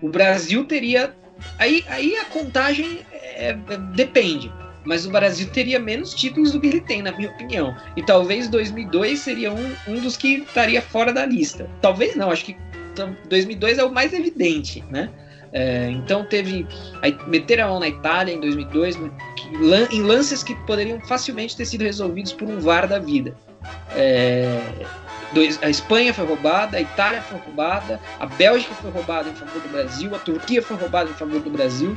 [0.00, 1.16] o Brasil teria,
[1.58, 4.52] aí, aí a contagem é, é, depende
[4.84, 7.76] mas o Brasil teria menos títulos do que ele tem, na minha opinião.
[7.96, 11.68] E talvez 2002 seria um, um dos que estaria fora da lista.
[11.80, 12.56] Talvez não, acho que
[13.28, 15.10] 2002 é o mais evidente, né?
[15.52, 16.66] É, então teve.
[17.26, 18.96] Meter a mão na Itália em 2002,
[19.90, 23.34] em lances que poderiam facilmente ter sido resolvidos por um VAR da vida.
[23.96, 24.60] É,
[25.32, 29.60] dois, a Espanha foi roubada, a Itália foi roubada, a Bélgica foi roubada em favor
[29.60, 31.96] do Brasil, a Turquia foi roubada em favor do Brasil.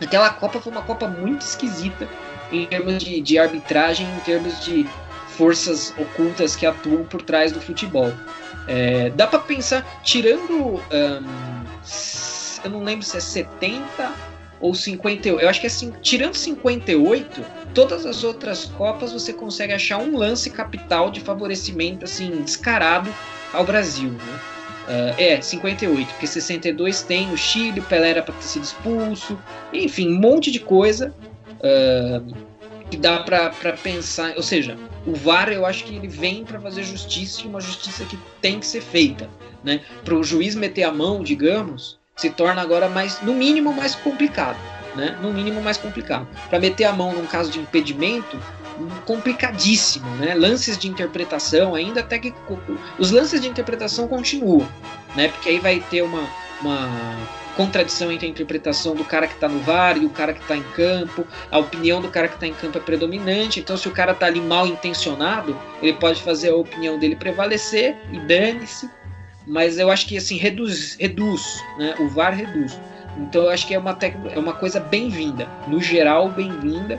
[0.00, 2.08] Aquela Copa foi uma Copa muito esquisita
[2.50, 4.86] em termos de, de arbitragem, em termos de
[5.36, 8.12] forças ocultas que atuam por trás do futebol.
[8.66, 10.80] É, dá para pensar, tirando.
[10.80, 11.64] Um,
[12.64, 14.12] eu não lembro se é 70
[14.60, 15.42] ou 58.
[15.42, 20.16] Eu acho que é assim, tirando 58, todas as outras Copas você consegue achar um
[20.16, 23.12] lance capital de favorecimento assim descarado
[23.52, 24.10] ao Brasil.
[24.10, 24.40] Né?
[24.84, 29.38] Uh, é, 58, porque 62 tem o Chile, o Pelé era para ter sido expulso,
[29.72, 31.14] enfim, um monte de coisa
[31.54, 32.34] uh,
[32.90, 33.50] que dá para
[33.82, 34.34] pensar.
[34.36, 34.76] Ou seja,
[35.06, 38.60] o VAR eu acho que ele vem para fazer justiça e uma justiça que tem
[38.60, 39.28] que ser feita.
[39.62, 39.80] Né?
[40.04, 44.58] Para o juiz meter a mão, digamos, se torna agora mais, no mínimo, mais complicado.
[44.94, 45.18] Né?
[45.20, 46.28] No mínimo, mais complicado.
[46.48, 48.38] Para meter a mão num caso de impedimento,
[49.04, 50.34] complicadíssimo, né?
[50.34, 52.34] Lances de interpretação, ainda até que
[52.98, 54.68] os lances de interpretação continuam,
[55.14, 55.28] né?
[55.28, 56.28] Porque aí vai ter uma,
[56.60, 56.88] uma
[57.56, 60.56] contradição entre a interpretação do cara que está no VAR e o cara que está
[60.56, 63.92] em campo, a opinião do cara que está em campo é predominante, então se o
[63.92, 68.90] cara está ali mal intencionado, ele pode fazer a opinião dele prevalecer e dane-se,
[69.46, 71.94] mas eu acho que assim reduz, reduz né?
[71.98, 72.78] o VAR reduz.
[73.16, 73.96] Então eu acho que é uma,
[74.32, 76.98] é uma coisa bem-vinda, no geral bem-vinda,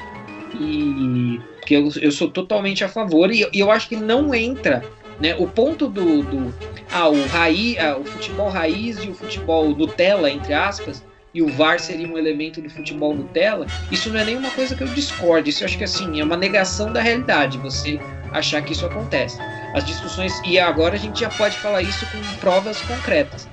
[0.59, 4.83] e que eu, eu sou totalmente a favor, e, e eu acho que não entra
[5.19, 5.35] né?
[5.37, 6.53] O ponto do, do
[6.91, 11.03] ah, o, raiz, ah, o futebol raiz e o futebol Nutella, entre aspas,
[11.33, 14.83] e o VAR seria um elemento do futebol Nutella, isso não é nenhuma coisa que
[14.83, 15.49] eu discorde.
[15.49, 17.99] Isso eu acho que assim, é uma negação da realidade, você
[18.31, 19.37] achar que isso acontece.
[19.73, 23.47] As discussões, e agora a gente já pode falar isso com provas concretas.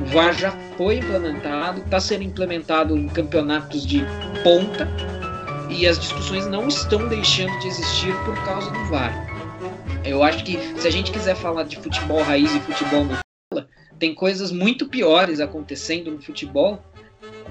[0.00, 4.02] O VAR já foi implementado, está sendo implementado em campeonatos de
[4.42, 4.88] ponta,
[5.68, 9.36] e as discussões não estão deixando de existir por causa do VAR.
[10.04, 14.14] Eu acho que se a gente quiser falar de futebol raiz e futebol Nutella, tem
[14.14, 16.82] coisas muito piores acontecendo no futebol.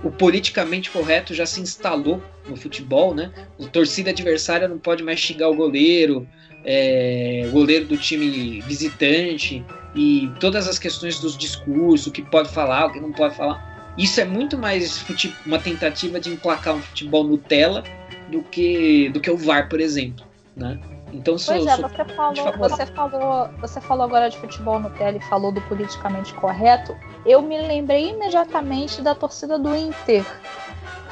[0.03, 3.31] O politicamente correto já se instalou no futebol, né?
[3.57, 6.27] O torcida adversária não pode mais xingar o goleiro,
[6.63, 9.63] é, goleiro do time visitante
[9.95, 13.74] e todas as questões dos discursos, o que pode falar, o que não pode falar.
[13.97, 15.03] Isso é muito mais
[15.45, 17.83] uma tentativa de emplacar um futebol Nutella
[18.29, 20.25] do que do que o VAR, por exemplo,
[20.55, 20.79] né?
[21.13, 24.89] Então, sou, pois é, sou você, falou, você, falou, você falou agora de futebol no
[24.89, 26.95] tele e falou do politicamente correto.
[27.25, 30.25] Eu me lembrei imediatamente da torcida do Inter,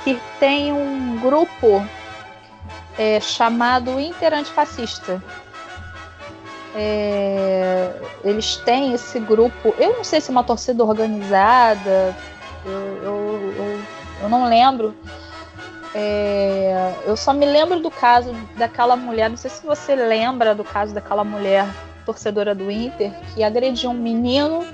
[0.03, 1.85] que tem um grupo
[2.97, 5.23] é, chamado Inter Antifascista.
[6.75, 12.15] É, eles têm esse grupo, eu não sei se é uma torcida organizada,
[12.65, 13.81] eu, eu, eu,
[14.23, 14.95] eu não lembro,
[15.93, 20.63] é, eu só me lembro do caso daquela mulher, não sei se você lembra do
[20.63, 21.67] caso daquela mulher
[22.05, 24.65] torcedora do Inter que agrediu um menino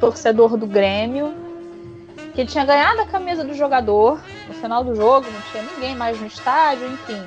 [0.00, 1.34] torcedor do Grêmio
[2.34, 6.20] que tinha ganhado a camisa do jogador no final do jogo, não tinha ninguém mais
[6.20, 7.22] no estádio, enfim.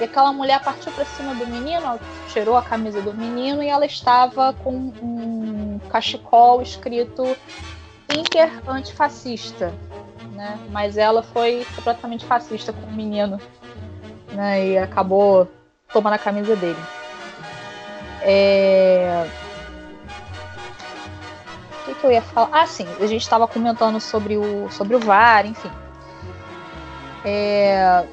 [0.00, 3.84] E aquela mulher partiu para cima do menino, tirou a camisa do menino e ela
[3.84, 7.36] estava com um cachecol escrito
[8.16, 9.72] Inter antifascista
[10.40, 10.58] né?
[10.70, 13.38] Mas ela foi completamente fascista com o menino,
[14.32, 14.66] né?
[14.66, 15.46] E acabou
[15.92, 16.78] tomando a camisa dele.
[18.22, 19.26] É...
[21.72, 22.48] O que, que eu ia falar?
[22.52, 25.70] Ah, sim, a gente estava comentando sobre o, sobre o VAR, enfim.
[27.22, 28.04] É...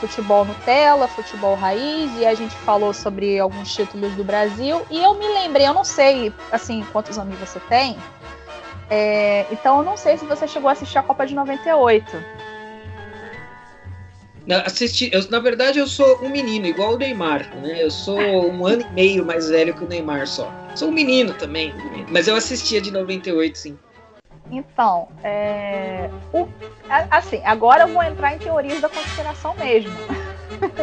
[0.00, 4.86] Futebol Nutella, futebol raiz, e a gente falou sobre alguns títulos do Brasil.
[4.90, 7.98] E eu me lembrei, eu não sei assim quantos amigos você tem,
[8.90, 12.06] é, então eu não sei se você chegou a assistir a Copa de 98.
[14.46, 17.82] Não, assisti, eu, na verdade, eu sou um menino, igual o Neymar, né?
[17.82, 20.50] Eu sou um ano e meio mais velho que o Neymar só.
[20.74, 21.74] Sou um menino também,
[22.10, 23.78] mas eu assistia de 98, sim.
[24.50, 26.48] Então, é, o,
[27.10, 29.92] assim, agora eu vou entrar em teorias da conspiração mesmo.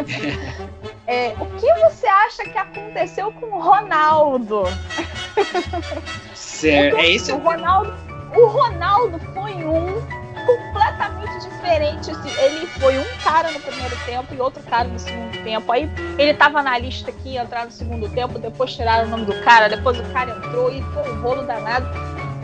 [1.07, 4.63] é, o que você acha que aconteceu com o Ronaldo?
[6.69, 7.35] Certo, é isso.
[7.35, 7.93] O Ronaldo,
[8.35, 10.01] o Ronaldo foi um
[10.45, 12.11] completamente diferente.
[12.11, 15.71] Assim, ele foi um cara no primeiro tempo e outro cara no segundo tempo.
[15.71, 19.25] Aí ele tava na lista aqui, ia entrar no segundo tempo, depois tiraram o nome
[19.25, 21.87] do cara, depois o cara entrou e foi um rolo danado.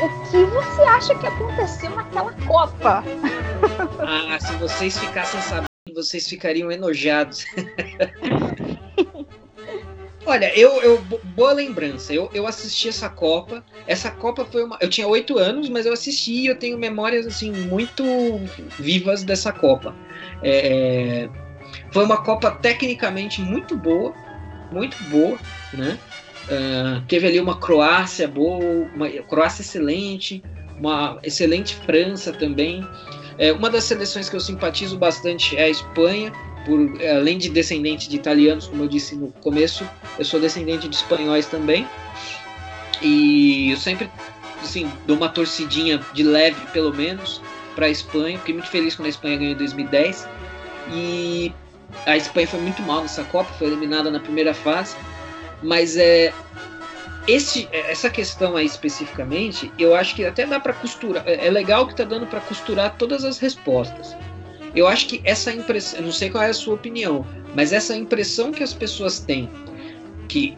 [0.01, 3.03] O que você acha que aconteceu naquela Copa?
[3.99, 7.45] Ah, se vocês ficassem sabendo, vocês ficariam enojados.
[10.25, 12.13] Olha, eu, eu boa lembrança.
[12.13, 13.63] Eu, eu assisti essa Copa.
[13.87, 14.77] Essa Copa foi uma.
[14.79, 18.39] Eu tinha oito anos, mas eu assisti e eu tenho memórias assim muito
[18.77, 19.95] vivas dessa Copa.
[20.43, 21.27] É,
[21.91, 24.13] foi uma Copa tecnicamente muito boa,
[24.71, 25.39] muito boa,
[25.73, 25.99] né?
[26.43, 30.43] Uh, teve ali uma Croácia boa, uma Croácia excelente,
[30.77, 32.85] uma excelente França também.
[33.37, 36.31] É, uma das seleções que eu simpatizo bastante é a Espanha
[36.65, 40.95] por além de descendente de italianos, como eu disse no começo, eu sou descendente de
[40.95, 41.87] espanhóis também.
[43.01, 44.09] E eu sempre
[44.61, 47.41] assim, dou uma torcidinha de leve, pelo menos,
[47.75, 48.37] para a Espanha.
[48.39, 50.27] Fiquei muito feliz quando a Espanha ganhou em 2010.
[50.93, 51.53] E
[52.05, 54.95] a Espanha foi muito mal nessa Copa, foi eliminada na primeira fase.
[55.61, 56.33] Mas é
[57.27, 61.23] esse, essa questão aí especificamente, eu acho que até dá para costurar.
[61.27, 64.15] É, é legal que tá dando para costurar todas as respostas.
[64.75, 67.25] Eu acho que essa impressão, não sei qual é a sua opinião,
[67.55, 69.49] mas essa impressão que as pessoas têm
[70.27, 70.57] que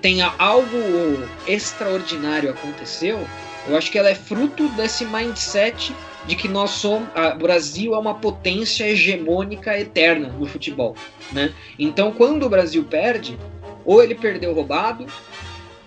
[0.00, 3.28] tenha algo extraordinário aconteceu,
[3.68, 5.94] eu acho que ela é fruto desse mindset
[6.26, 10.96] de que nós somos, o Brasil é uma potência hegemônica eterna no futebol,
[11.30, 11.52] né?
[11.78, 13.38] Então, quando o Brasil perde,
[13.84, 15.06] ou ele perdeu roubado,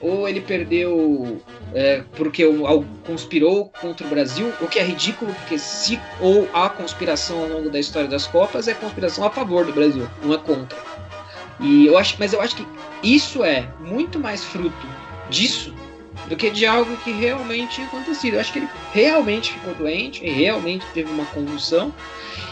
[0.06, 1.42] ou ele perdeu
[1.74, 6.70] é, porque o, conspirou contra o Brasil, o que é ridículo, porque se ou há
[6.70, 10.38] conspiração ao longo da história das Copas, é conspiração a favor do Brasil, não é
[10.38, 10.78] contra.
[11.60, 12.68] E eu acho, mas eu acho que
[13.02, 14.88] isso é muito mais fruto
[15.30, 15.74] disso
[16.28, 18.36] do que de algo que realmente tinha acontecido.
[18.36, 21.94] Eu acho que ele realmente ficou doente, realmente teve uma convulsão.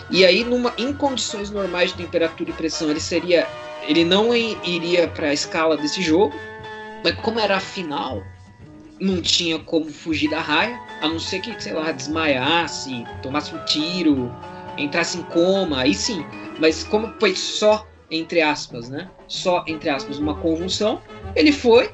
[0.09, 3.47] E aí, numa, em condições normais de temperatura e pressão, ele seria.
[3.85, 6.34] Ele não iria para a escala desse jogo,
[7.03, 8.23] mas como era a final,
[8.99, 13.65] não tinha como fugir da raia, a não ser que, sei lá, desmaiasse, tomasse um
[13.65, 14.31] tiro,
[14.77, 16.25] entrasse em coma, aí sim.
[16.59, 17.85] Mas como foi só
[18.15, 19.09] entre aspas, né?
[19.27, 21.01] Só entre aspas, uma convulsão.
[21.35, 21.89] Ele foi,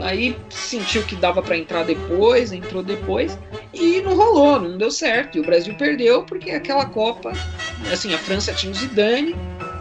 [0.00, 3.36] aí sentiu que dava para entrar depois, entrou depois
[3.72, 5.36] e não rolou, não deu certo.
[5.36, 7.32] E o Brasil perdeu porque aquela Copa,
[7.92, 9.34] assim, a França tinha o Zidane,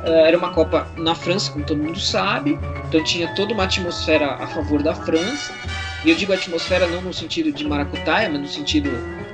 [0.04, 4.48] era uma Copa na França, como todo mundo sabe, então tinha toda uma atmosfera a
[4.48, 5.54] favor da França.
[6.04, 8.92] E eu digo atmosfera não no sentido de maracutaia, mas no sentido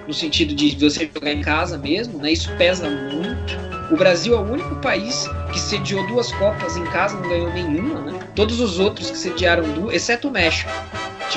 [0.07, 2.31] no sentido de você jogar em casa mesmo, né?
[2.31, 3.69] Isso pesa muito.
[3.91, 8.01] O Brasil é o único país que sediou duas Copas em casa, não ganhou nenhuma,
[8.01, 8.19] né?
[8.35, 10.71] Todos os outros que sediaram duas, exceto o México.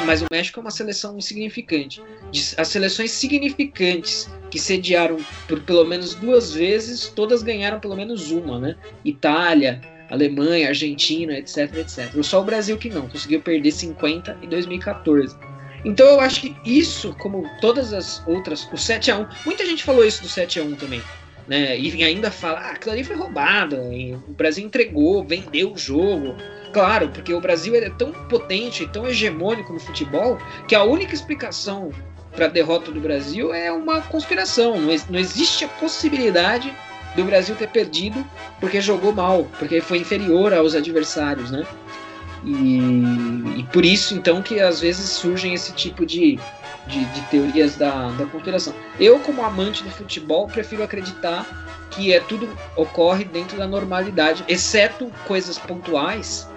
[0.00, 2.02] Mas o México é uma seleção insignificante.
[2.56, 8.58] As seleções significantes que sediaram por pelo menos duas vezes, todas ganharam pelo menos uma,
[8.58, 8.76] né?
[9.04, 12.22] Itália, Alemanha, Argentina, etc, etc.
[12.22, 15.36] Só o Brasil que não, conseguiu perder 50 em 2014.
[15.84, 19.82] Então eu acho que isso, como todas as outras, o 7 a 1 muita gente
[19.82, 21.02] falou isso do 7 a 1 também
[21.46, 21.78] né?
[21.78, 26.34] E ainda fala, ah, aquilo ali foi roubado, o Brasil entregou, vendeu o jogo.
[26.72, 31.90] Claro, porque o Brasil é tão potente, tão hegemônico no futebol, que a única explicação
[32.34, 34.80] para a derrota do Brasil é uma conspiração.
[34.80, 36.74] Não, não existe a possibilidade
[37.14, 38.24] do Brasil ter perdido
[38.58, 41.66] porque jogou mal, porque foi inferior aos adversários, né?
[42.44, 46.38] E, e por isso, então, que às vezes surgem esse tipo de,
[46.86, 48.74] de, de, teorias da, da conspiração.
[48.98, 51.46] Eu, como amante do futebol, prefiro acreditar
[51.90, 56.48] que é tudo ocorre dentro da normalidade, exceto coisas pontuais.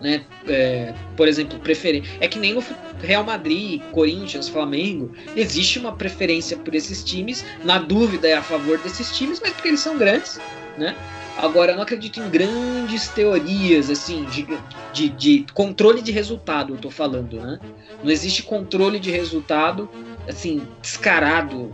[0.00, 0.24] Né?
[0.48, 2.10] É, por exemplo, preferência.
[2.20, 2.64] É que nem o
[3.00, 7.44] Real Madrid, Corinthians, Flamengo, existe uma preferência por esses times.
[7.64, 10.40] Na dúvida é a favor desses times, mas porque eles são grandes,
[10.76, 10.96] né?
[11.36, 14.46] Agora, eu não acredito em grandes teorias, assim, de,
[14.92, 17.58] de, de, controle de resultado, eu tô falando, né?
[18.02, 19.88] Não existe controle de resultado,
[20.28, 21.72] assim, descarado,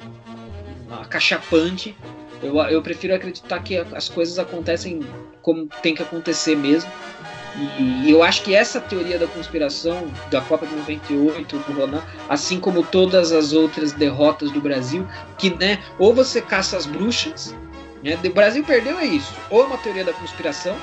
[0.91, 1.97] acachapante.
[2.41, 5.01] Eu, eu prefiro acreditar que as coisas acontecem
[5.43, 6.91] como tem que acontecer mesmo.
[7.77, 12.61] E eu acho que essa teoria da conspiração da Copa de 98, do Ronaldo, assim
[12.61, 15.05] como todas as outras derrotas do Brasil,
[15.37, 17.53] que, né, ou você caça as bruxas,
[18.03, 18.19] né?
[18.25, 19.35] O Brasil perdeu é isso.
[19.51, 20.77] Ou é uma teoria da conspiração,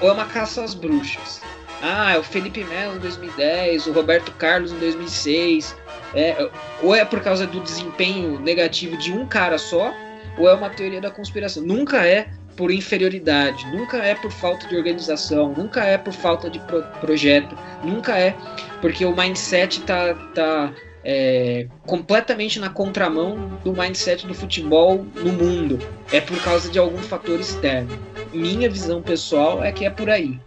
[0.00, 1.40] ou é uma caça às bruxas.
[1.82, 5.76] Ah, é o Felipe Melo em 2010, o Roberto Carlos em 2006.
[6.14, 6.48] É,
[6.82, 9.92] ou é por causa do desempenho negativo de um cara só,
[10.38, 11.62] ou é uma teoria da conspiração.
[11.62, 16.60] Nunca é por inferioridade, nunca é por falta de organização, nunca é por falta de
[16.60, 18.34] pro projeto, nunca é
[18.80, 20.72] porque o mindset tá, tá
[21.04, 25.78] é, completamente na contramão do mindset do futebol no mundo.
[26.10, 27.96] É por causa de algum fator externo.
[28.32, 30.40] Minha visão pessoal é que é por aí.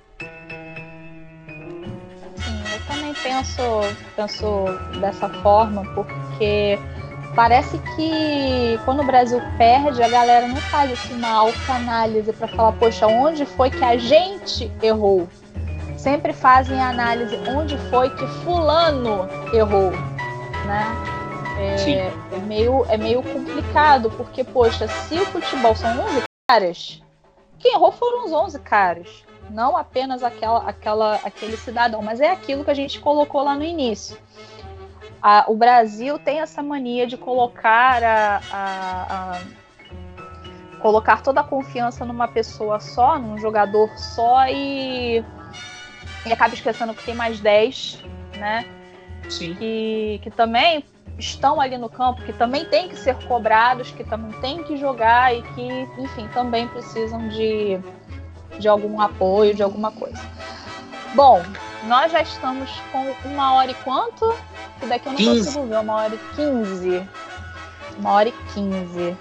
[2.36, 3.62] Sim, eu também penso,
[4.16, 4.66] penso
[5.00, 6.80] dessa forma, porque
[7.36, 12.72] parece que quando o Brasil perde, a galera não faz assim, uma autoanálise para falar,
[12.74, 15.30] poxa, onde foi que a gente errou?
[15.98, 19.92] Sempre fazem a análise onde foi que fulano errou
[20.68, 20.85] né?
[21.57, 27.02] É, é, meio, é meio complicado, porque, poxa, se o futebol são 11 caras,
[27.57, 29.26] quem errou foram os 11 caras.
[29.49, 33.64] Não apenas aquela, aquela, aquele cidadão, mas é aquilo que a gente colocou lá no
[33.64, 34.18] início.
[35.22, 39.41] A, o Brasil tem essa mania de colocar a, a, a,
[40.80, 45.23] colocar toda a confiança numa pessoa só, num jogador só e,
[46.26, 48.03] e acaba esquecendo que tem mais 10,
[48.38, 48.77] né?
[49.30, 49.56] Sim.
[49.56, 50.84] Que, que também
[51.18, 55.36] estão ali no campo, que também têm que ser cobrados, que também têm que jogar
[55.36, 55.68] e que,
[55.98, 57.80] enfim, também precisam de,
[58.60, 60.22] de algum apoio, de alguma coisa.
[61.16, 61.41] Bom,
[61.86, 64.36] nós já estamos com uma hora e quanto?
[64.80, 65.45] Que daqui eu não 15.
[65.45, 67.08] consigo ver, uma hora e quinze.
[67.98, 69.18] Uma hora e quinze.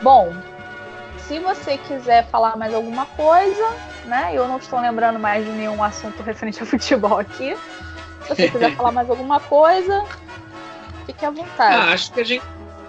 [0.00, 0.32] Bom,
[1.18, 4.30] se você quiser falar mais alguma coisa, né?
[4.32, 7.56] Eu não estou lembrando mais de nenhum assunto referente ao futebol aqui.
[8.22, 10.04] Se você quiser falar mais alguma coisa,
[11.06, 11.74] fique à vontade.
[11.74, 12.44] Ah, acho que a gente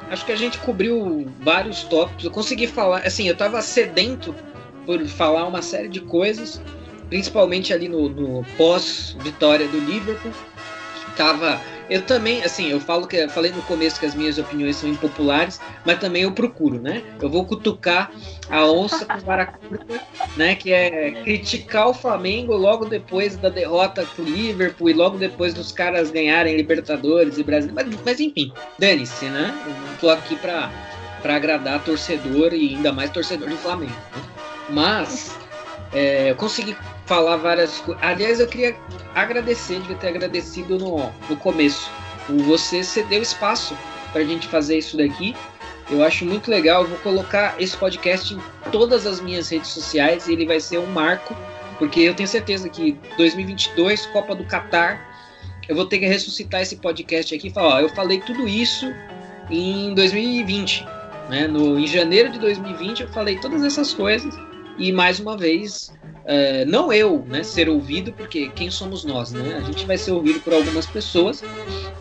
[0.09, 2.25] acho que a gente cobriu vários tópicos.
[2.25, 4.35] Eu consegui falar, assim, eu estava sedento
[4.85, 6.61] por falar uma série de coisas,
[7.09, 10.31] principalmente ali no, no pós-vitória do Liverpool.
[11.15, 11.61] tava.
[11.89, 14.87] Eu também, assim, eu falo que eu falei no começo que as minhas opiniões são
[14.87, 17.01] impopulares, mas também eu procuro, né?
[17.19, 18.11] Eu vou cutucar
[18.47, 19.99] a onça com vara curta,
[20.37, 20.53] né?
[20.53, 25.71] Que é criticar o Flamengo logo depois da derrota pro Liverpool e logo depois dos
[25.71, 27.71] caras ganharem Libertadores e Brasil.
[27.73, 29.51] Mas, mas enfim, dane-se, né?
[29.65, 30.71] Eu não tô aqui pra,
[31.23, 33.95] pra agradar torcedor e ainda mais torcedor do Flamengo.
[34.15, 34.23] Né?
[34.69, 35.35] Mas
[35.91, 36.77] é, eu consegui
[37.09, 38.01] falar várias coisas.
[38.03, 38.77] Aliás, eu queria
[39.15, 41.89] agradecer, devia ter agradecido no, no começo.
[42.45, 43.75] Você cedeu espaço
[44.13, 45.35] para a gente fazer isso daqui.
[45.89, 46.83] Eu acho muito legal.
[46.83, 48.39] Eu vou colocar esse podcast em
[48.71, 51.35] todas as minhas redes sociais e ele vai ser um marco,
[51.79, 55.03] porque eu tenho certeza que 2022, Copa do Catar,
[55.67, 58.93] eu vou ter que ressuscitar esse podcast aqui e falar: ó, eu falei tudo isso
[59.49, 60.85] em 2020.
[61.27, 61.47] Né?
[61.47, 64.48] No, em janeiro de 2020 eu falei todas essas coisas
[64.79, 65.91] e mais uma vez
[66.25, 69.57] é, não eu né, ser ouvido, porque quem somos nós, né?
[69.57, 71.43] A gente vai ser ouvido por algumas pessoas,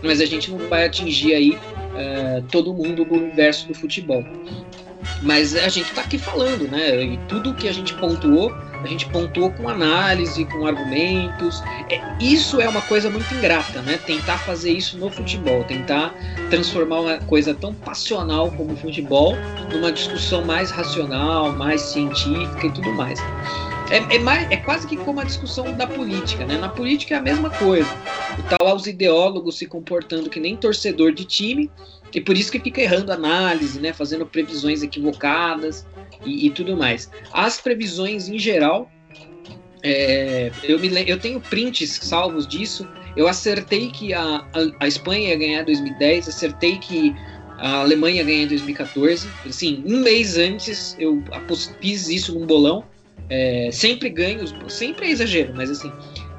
[0.03, 1.59] mas a gente não vai atingir aí
[1.97, 4.23] é, todo mundo do universo do futebol.
[5.23, 7.03] Mas a gente está aqui falando, né?
[7.03, 8.53] E tudo que a gente pontuou,
[8.83, 11.63] a gente pontuou com análise, com argumentos.
[11.91, 13.99] É, isso é uma coisa muito ingrata, né?
[14.07, 16.15] Tentar fazer isso no futebol, tentar
[16.51, 19.35] transformar uma coisa tão passional como o futebol
[19.73, 23.19] numa discussão mais racional, mais científica e tudo mais.
[23.91, 26.59] É, é, mais, é quase que como a discussão da política, né?
[26.59, 27.89] Na política é a mesma coisa.
[28.49, 31.71] Tá lá os ideólogos se comportando que nem torcedor de time,
[32.13, 33.93] e por isso que fica errando análise, né?
[33.93, 35.87] Fazendo previsões equivocadas
[36.25, 37.11] e, e tudo mais.
[37.33, 38.91] As previsões em geral,
[39.83, 42.89] é, eu, me, eu tenho prints salvos disso.
[43.17, 44.45] Eu acertei que a, a,
[44.81, 47.15] a Espanha ia ganhar em 2010, acertei que
[47.59, 49.29] a Alemanha ia ganhar em 2014.
[49.47, 51.23] Assim, um mês antes eu
[51.81, 52.85] fiz isso num bolão
[53.31, 55.93] é, sempre ganho, sempre é exagero, mas assim,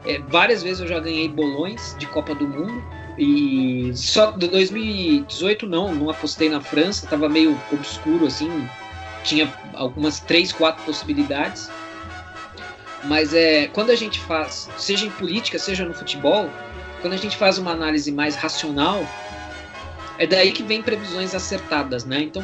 [0.06, 2.84] é, várias vezes eu já ganhei bolões de Copa do Mundo.
[3.18, 8.50] E só de 2018 não, não apostei na França, tava meio obscuro assim,
[9.24, 9.46] tinha
[9.80, 11.72] algumas três, quatro possibilidades.
[13.06, 16.50] Mas é quando a gente faz, seja em política, seja no futebol,
[17.02, 19.04] quando a gente faz uma análise mais racional,
[20.18, 22.22] é daí que vem previsões acertadas, né?
[22.22, 22.44] Então,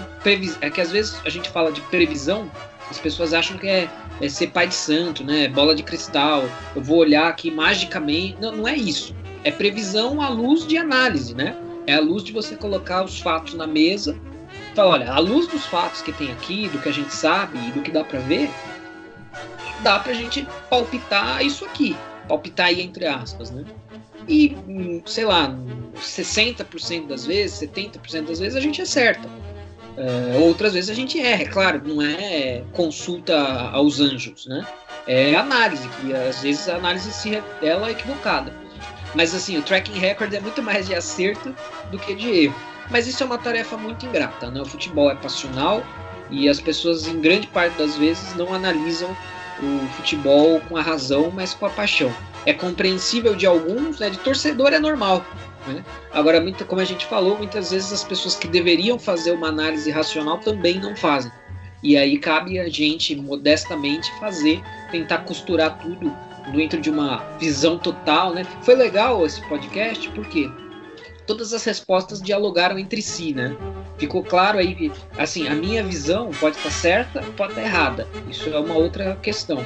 [0.62, 2.50] é que às vezes a gente fala de previsão,
[2.90, 3.90] as pessoas acham que é,
[4.22, 5.50] é, ser pai de santo, né?
[5.50, 6.46] Bola de cristal.
[6.74, 8.38] Eu vou olhar aqui magicamente.
[8.40, 9.14] Não, não é isso.
[9.44, 11.58] É previsão à luz de análise, né?
[11.88, 14.18] É a luz de você colocar os fatos na mesa.
[14.76, 17.72] Falar, olha, à luz dos fatos que tem aqui, do que a gente sabe e
[17.72, 18.50] do que dá para ver,
[19.82, 21.96] dá pra gente palpitar isso aqui.
[22.28, 23.64] Palpitar aí entre aspas, né?
[24.28, 25.56] E, hum, sei lá,
[25.96, 29.28] 60% das vezes, 70% das vezes a gente acerta.
[29.98, 33.38] Uh, outras vezes a gente erra, é claro, não é consulta
[33.72, 34.68] aos anjos, né?
[35.08, 38.52] É análise, que às vezes a análise se revela equivocada.
[39.14, 41.56] Mas assim, o tracking record é muito mais de acerto
[41.92, 42.75] do que de erro.
[42.90, 44.62] Mas isso é uma tarefa muito ingrata, né?
[44.62, 45.84] O futebol é passional
[46.30, 49.16] e as pessoas, em grande parte das vezes, não analisam
[49.62, 52.14] o futebol com a razão, mas com a paixão.
[52.46, 54.10] É compreensível de alguns, né?
[54.10, 55.26] De torcedor é normal.
[55.68, 55.84] Né?
[56.12, 59.90] Agora, muito, como a gente falou, muitas vezes as pessoas que deveriam fazer uma análise
[59.90, 61.32] racional também não fazem.
[61.82, 66.16] E aí cabe a gente, modestamente, fazer, tentar costurar tudo
[66.52, 68.34] dentro de uma visão total.
[68.34, 68.44] Né?
[68.62, 70.50] Foi legal esse podcast, porque
[71.26, 73.56] todas as respostas dialogaram entre si, né?
[73.98, 78.08] Ficou claro aí, assim, a minha visão pode estar certa, pode estar errada.
[78.30, 79.66] Isso é uma outra questão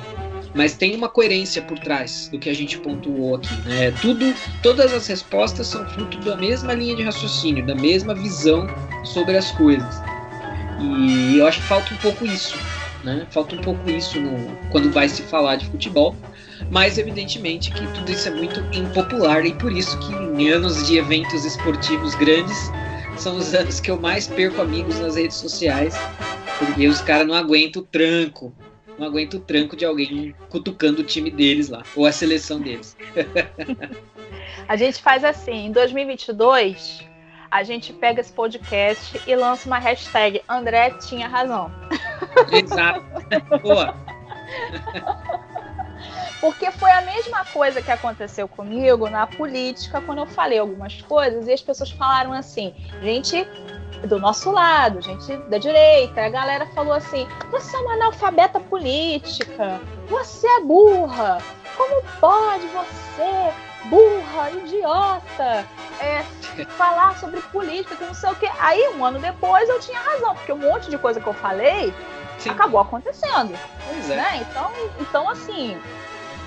[0.53, 3.53] mas tem uma coerência por trás do que a gente pontuou aqui.
[3.68, 3.91] Né?
[4.02, 4.34] Tudo,
[4.64, 8.68] todas as respostas são fruto da mesma linha de raciocínio, da mesma visão
[9.03, 10.02] sobre as coisas.
[10.80, 12.57] E eu acho que falta um pouco isso,
[13.03, 13.27] né?
[13.31, 16.15] Falta um pouco isso no, quando vai se falar de futebol.
[16.69, 20.98] Mas evidentemente que tudo isso é muito impopular e por isso que em anos de
[20.98, 22.72] eventos esportivos grandes
[23.18, 25.95] são os anos que eu mais perco amigos nas redes sociais,
[26.57, 28.53] porque os caras não aguentam o tranco,
[28.98, 32.95] não aguento o tranco de alguém cutucando o time deles lá, ou a seleção deles.
[34.68, 37.06] a gente faz assim, em 2022,
[37.52, 41.72] a gente pega esse podcast e lança uma hashtag André tinha razão.
[42.52, 43.03] Exato.
[43.61, 43.95] Boa.
[46.40, 51.48] Porque foi a mesma coisa que aconteceu comigo na política quando eu falei algumas coisas
[51.48, 53.45] e as pessoas falaram assim: gente,
[54.07, 56.22] do nosso lado, gente da direita.
[56.22, 61.40] A galera falou assim: você é uma analfabeta política, você é burra,
[61.76, 63.53] como pode você,
[63.86, 65.66] burra, idiota,
[65.99, 66.24] é,
[66.78, 68.49] falar sobre política, que não sei o que.
[68.60, 71.94] Aí, um ano depois, eu tinha razão, porque um monte de coisa que eu falei
[72.38, 72.49] Sim.
[72.49, 73.57] acabou acontecendo.
[73.88, 74.16] Pois é.
[74.16, 74.45] Né?
[74.49, 75.78] Então, então, assim,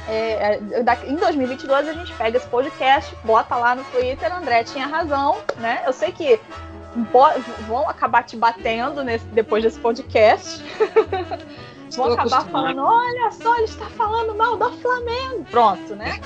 [0.08, 0.60] é, é
[1.06, 5.82] em 2022 a gente pega esse podcast, bota lá no Twitter, André tinha razão, né?
[5.86, 6.40] Eu sei que
[7.66, 10.62] vão acabar te batendo nesse, depois desse podcast.
[11.96, 15.44] vão acabar falando, olha só, ele está falando mal do Flamengo.
[15.50, 16.20] Pronto, né?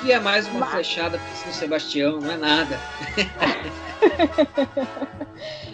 [0.00, 0.70] que é mais uma Mas...
[0.70, 2.80] flechada para São Sebastião, não é nada.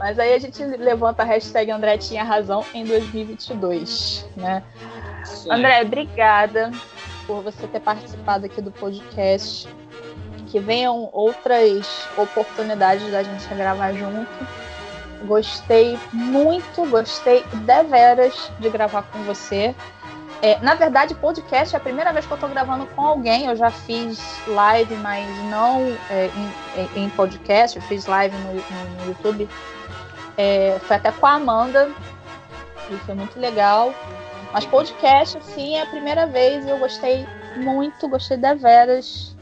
[0.00, 4.62] Mas aí a gente levanta a hashtag André tinha razão em 2022, né?
[5.50, 6.70] André, obrigada
[7.26, 9.68] por você ter participado aqui do podcast.
[10.46, 14.26] Que venham outras oportunidades da gente gravar junto.
[15.26, 19.74] Gostei muito, gostei deveras de gravar com você.
[20.40, 23.44] É, na verdade, podcast é a primeira vez que eu estou gravando com alguém.
[23.44, 24.18] Eu já fiz
[24.48, 26.30] live, mas não é,
[26.96, 27.76] em, em, podcast.
[27.76, 29.46] Eu fiz live no, no, no YouTube.
[30.40, 31.90] É, foi até com a Amanda.
[32.90, 33.92] E foi muito legal.
[34.54, 37.26] Mas podcast, assim, é a primeira vez eu gostei
[37.58, 39.36] muito, gostei deveras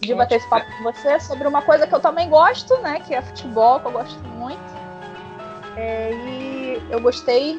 [0.00, 3.00] de bater esse papo com você sobre uma coisa que eu também gosto, né?
[3.00, 4.60] Que é futebol, que eu gosto muito.
[5.76, 7.58] É, e eu gostei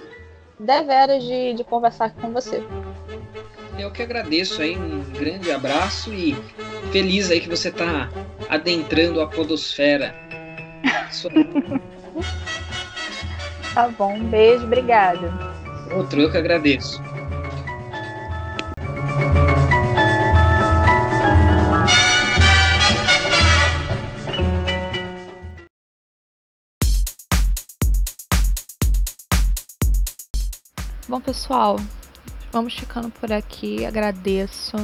[0.59, 2.63] deveras de, de conversar com você.
[3.79, 6.35] Eu que agradeço aí, um grande abraço e
[6.91, 8.09] feliz aí que você está
[8.47, 10.13] adentrando a podosfera.
[13.75, 15.33] tá bom, um beijo, obrigada.
[15.93, 17.03] Outro, eu que agradeço.
[31.09, 31.75] Bom, pessoal,
[32.53, 33.85] vamos ficando por aqui.
[33.85, 34.77] Agradeço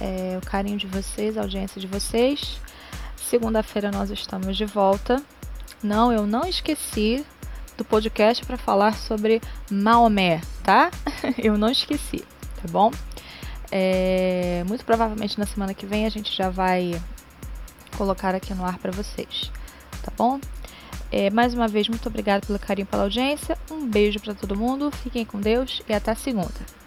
[0.00, 2.60] é, o carinho de vocês, a audiência de vocês.
[3.16, 5.20] Segunda-feira nós estamos de volta.
[5.82, 7.24] Não, eu não esqueci
[7.80, 9.40] do podcast para falar sobre
[9.70, 10.90] Maomé, tá?
[11.42, 12.22] Eu não esqueci,
[12.60, 12.90] tá bom?
[13.72, 17.00] É, muito provavelmente na semana que vem a gente já vai
[17.96, 19.50] colocar aqui no ar para vocês,
[20.02, 20.38] tá bom?
[21.10, 23.56] É, mais uma vez, muito obrigada pelo carinho, pela audiência.
[23.70, 26.79] Um beijo para todo mundo, fiquem com Deus e até segunda.